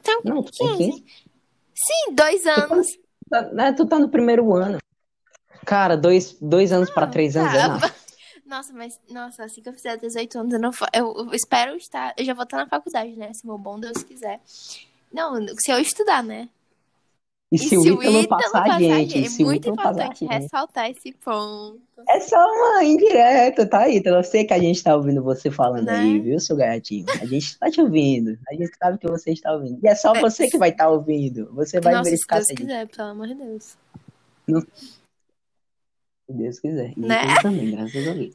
Então, 0.00 0.20
Não, 0.24 0.42
tu 0.42 0.50
tem 0.52 0.68
15. 0.78 0.90
15. 0.92 1.04
Sim, 1.74 2.14
dois 2.14 2.46
anos. 2.46 2.86
Tá, 3.28 3.42
né, 3.52 3.72
tu 3.72 3.84
tá 3.86 3.98
no 3.98 4.08
primeiro 4.08 4.54
ano. 4.54 4.78
Cara, 5.66 5.96
dois, 5.96 6.34
dois 6.40 6.72
anos 6.72 6.88
pra 6.88 7.04
Não, 7.04 7.12
três 7.12 7.36
anos 7.36 7.52
é 7.52 7.58
tá. 7.58 7.68
nada. 7.68 7.94
Nossa, 8.48 8.72
mas, 8.72 8.98
nossa, 9.10 9.44
assim 9.44 9.60
que 9.60 9.68
eu 9.68 9.74
fizer 9.74 9.98
18 9.98 10.38
anos, 10.38 10.52
eu 10.54 10.58
não 10.58 10.70
eu, 10.94 11.14
eu 11.18 11.34
espero 11.34 11.76
estar. 11.76 12.14
Eu 12.16 12.24
já 12.24 12.32
vou 12.32 12.44
estar 12.44 12.56
na 12.56 12.66
faculdade, 12.66 13.14
né? 13.14 13.30
Se 13.34 13.46
meu 13.46 13.58
bom 13.58 13.78
Deus 13.78 14.02
quiser. 14.02 14.40
Não, 15.12 15.46
se 15.58 15.70
eu 15.70 15.78
estudar, 15.78 16.22
né? 16.22 16.48
E 17.50 17.58
se 17.58 17.76
o 17.76 18.02
Ítalo 18.02 18.28
passar 18.28 18.70
a 18.70 18.78
gente, 18.78 19.18
é 19.18 19.28
se 19.28 19.42
muito 19.42 19.68
importante 19.68 20.24
ressaltar 20.26 20.90
esse 20.90 21.12
ponto. 21.12 21.80
É 22.06 22.20
só 22.20 22.36
uma 22.36 22.84
indireta, 22.84 23.66
tá, 23.66 23.88
Ítalo? 23.88 24.16
Eu 24.16 24.24
sei 24.24 24.44
que 24.44 24.52
a 24.52 24.58
gente 24.58 24.82
tá 24.82 24.94
ouvindo 24.94 25.22
você 25.22 25.50
falando 25.50 25.86
Né? 25.86 25.98
aí, 25.98 26.20
viu, 26.20 26.38
seu 26.40 26.56
gatinho? 26.56 27.06
A 27.20 27.24
gente 27.24 27.58
tá 27.58 27.70
te 27.70 27.80
ouvindo. 27.80 28.38
A 28.50 28.54
gente 28.54 28.70
sabe 28.78 28.98
que 28.98 29.08
você 29.08 29.32
está 29.32 29.52
ouvindo. 29.52 29.78
E 29.82 29.88
é 29.88 29.94
só 29.94 30.12
você 30.14 30.46
que 30.46 30.58
vai 30.58 30.70
estar 30.70 30.90
ouvindo. 30.90 31.50
Você 31.54 31.80
vai 31.80 31.94
Nossa, 31.94 32.04
se 32.04 32.10
verificar 32.10 32.36
Deus 32.36 32.46
se 32.46 32.52
gente 32.52 32.66
quiser, 32.66 32.86
pelo 32.86 33.08
amor 33.08 33.28
de 33.28 33.34
Deus. 33.34 33.76
Se 34.46 34.97
Deus 36.32 36.58
quiser. 36.60 36.92
E 36.96 37.00
Né? 37.00 37.22
eu 37.36 37.42
também, 37.42 37.70
graças 37.70 38.06
a 38.08 38.12
Deus. 38.14 38.34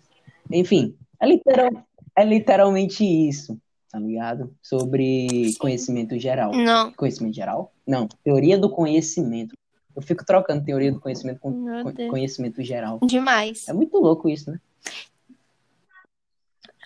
Enfim, 0.51 0.95
é, 1.19 1.27
literal, 1.27 1.69
é 2.15 2.25
literalmente 2.25 3.03
isso, 3.03 3.57
tá 3.89 3.99
ligado? 3.99 4.53
Sobre 4.61 5.27
Sim. 5.29 5.57
conhecimento 5.59 6.17
geral. 6.19 6.51
Não. 6.53 6.91
Conhecimento 6.93 7.35
geral? 7.35 7.71
Não, 7.87 8.07
teoria 8.23 8.57
do 8.57 8.69
conhecimento. 8.69 9.53
Eu 9.95 10.01
fico 10.01 10.25
trocando 10.25 10.65
teoria 10.65 10.91
do 10.91 10.99
conhecimento 10.99 11.39
com 11.39 11.65
conhecimento 12.09 12.61
geral. 12.63 12.99
Demais. 13.03 13.67
É 13.67 13.73
muito 13.73 13.97
louco 13.99 14.27
isso, 14.27 14.49
né? 14.51 14.59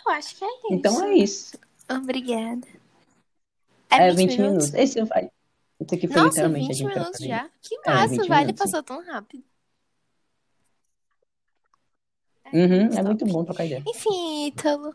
Eu 0.05 0.11
acho 0.11 0.35
que 0.37 0.43
é 0.43 0.47
isso. 0.47 0.67
Então 0.71 1.03
é 1.05 1.15
isso. 1.15 1.57
Obrigada. 1.89 2.67
É 3.89 4.11
20 4.11 4.37
minutos. 4.41 4.73
Esse 4.73 5.01
vai. 5.05 5.31
Isso 5.79 5.95
aqui 5.95 6.07
foi 6.07 6.15
Nossa, 6.17 6.29
literalmente 6.29 6.67
20 6.67 6.71
a 6.71 6.73
gente 6.73 6.97
minutos 6.97 7.19
já? 7.25 7.49
Que 7.61 7.75
É, 7.75 7.93
massa, 7.93 8.07
20 8.07 8.27
velho. 8.27 8.39
minutos. 8.41 8.59
Passou 8.63 8.83
tão 8.83 9.05
rápido. 9.05 9.43
Uhum, 12.53 12.97
é 12.97 13.03
muito 13.03 13.25
bom 13.25 13.43
trocar 13.43 13.65
ideia. 13.65 13.83
Enfim, 13.88 14.47
Ítalo. 14.47 14.89
Um 14.89 14.93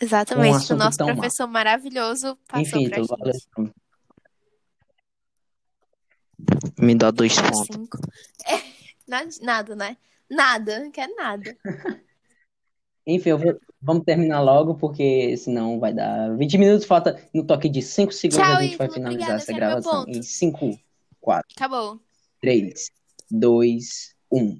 Exatamente. 0.00 0.52
o 0.52 0.56
assunto 0.56 0.78
nosso 0.78 0.98
professor 0.98 1.46
maravilhoso 1.48 2.38
passou 2.46 2.62
Enfim, 2.80 2.88
pra 2.88 2.98
tu 2.98 3.06
gente. 3.06 3.18
valeu. 3.56 3.72
Me 6.78 6.94
dá 6.94 7.10
dois 7.10 7.34
pontos. 7.40 8.00
É, 8.46 8.60
nada, 9.06 9.28
nada, 9.42 9.76
né? 9.76 9.96
Nada, 10.30 10.78
não 10.80 10.90
quer 10.90 11.08
nada. 11.16 11.56
Enfim, 13.06 13.30
eu 13.30 13.38
vou- 13.38 13.58
vamos 13.80 14.04
terminar 14.04 14.40
logo, 14.42 14.74
porque 14.74 15.36
senão 15.36 15.80
vai 15.80 15.92
dar 15.94 16.36
20 16.36 16.58
minutos. 16.58 16.86
Falta 16.86 17.18
no 17.34 17.42
toque 17.44 17.68
de 17.68 17.80
5 17.82 18.12
segundos 18.12 18.46
Tchau, 18.46 18.56
a 18.56 18.62
gente 18.62 18.76
vai 18.76 18.86
Ítalo, 18.86 18.92
finalizar 18.92 19.30
obrigada, 19.30 19.42
essa 19.42 19.52
gravação. 19.52 20.04
Em 20.06 20.22
5, 20.22 20.78
4, 21.20 21.48
Acabou. 21.56 21.98
3, 22.40 22.90
2, 23.30 24.14
1. 24.30 24.56